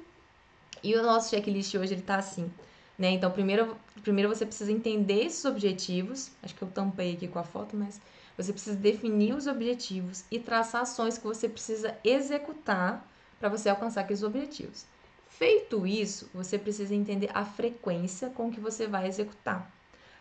[0.82, 2.50] E o nosso checklist hoje ele tá assim,
[2.98, 3.10] né?
[3.10, 6.30] Então, primeiro, primeiro você precisa entender esses objetivos.
[6.42, 8.00] Acho que eu tampei aqui com a foto, mas
[8.36, 13.04] você precisa definir os objetivos e traçar ações que você precisa executar
[13.38, 14.86] para você alcançar aqueles objetivos.
[15.28, 19.70] Feito isso, você precisa entender a frequência com que você vai executar.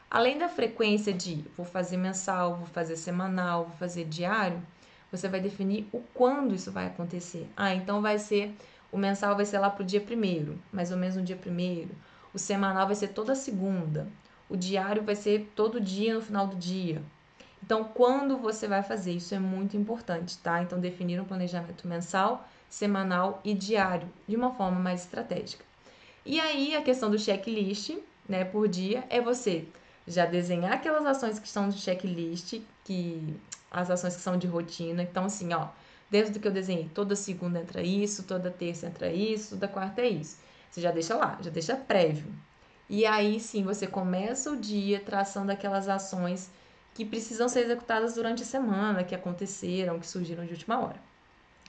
[0.09, 4.61] Além da frequência de vou fazer mensal, vou fazer semanal, vou fazer diário,
[5.11, 7.47] você vai definir o quando isso vai acontecer.
[7.55, 8.55] Ah, então vai ser
[8.91, 11.89] o mensal vai ser lá pro dia primeiro, mais ou menos no dia primeiro.
[12.33, 14.07] O semanal vai ser toda segunda.
[14.49, 17.01] O diário vai ser todo dia no final do dia.
[17.61, 19.11] Então, quando você vai fazer?
[19.11, 20.61] Isso é muito importante, tá?
[20.61, 25.65] Então, definir um planejamento mensal, semanal e diário de uma forma mais estratégica.
[26.25, 27.97] E aí, a questão do checklist,
[28.27, 29.65] né, por dia, é você
[30.07, 33.35] já desenhar aquelas ações que estão no checklist, que
[33.69, 35.03] as ações que são de rotina.
[35.03, 35.67] Então, assim, ó,
[36.09, 40.07] do que eu desenhei, toda segunda entra isso, toda terça entra isso, toda quarta é
[40.07, 40.37] isso.
[40.71, 42.33] Você já deixa lá, já deixa prévio.
[42.89, 46.49] E aí sim você começa o dia traçando aquelas ações
[46.93, 50.99] que precisam ser executadas durante a semana, que aconteceram, que surgiram de última hora.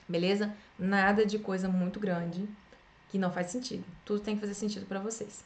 [0.07, 0.55] Beleza?
[0.77, 2.47] Nada de coisa muito grande
[3.09, 3.83] que não faz sentido.
[4.05, 5.43] Tudo tem que fazer sentido para vocês.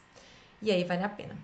[0.62, 1.36] E aí vale a pena.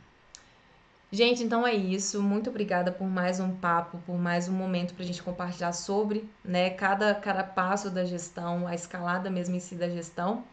[1.12, 2.22] Gente, então é isso.
[2.22, 6.28] Muito obrigada por mais um papo, por mais um momento para a gente compartilhar sobre
[6.44, 10.44] né, cada, cada passo da gestão, a escalada mesmo em si da gestão.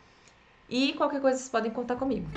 [0.67, 2.27] E qualquer coisa vocês podem contar comigo.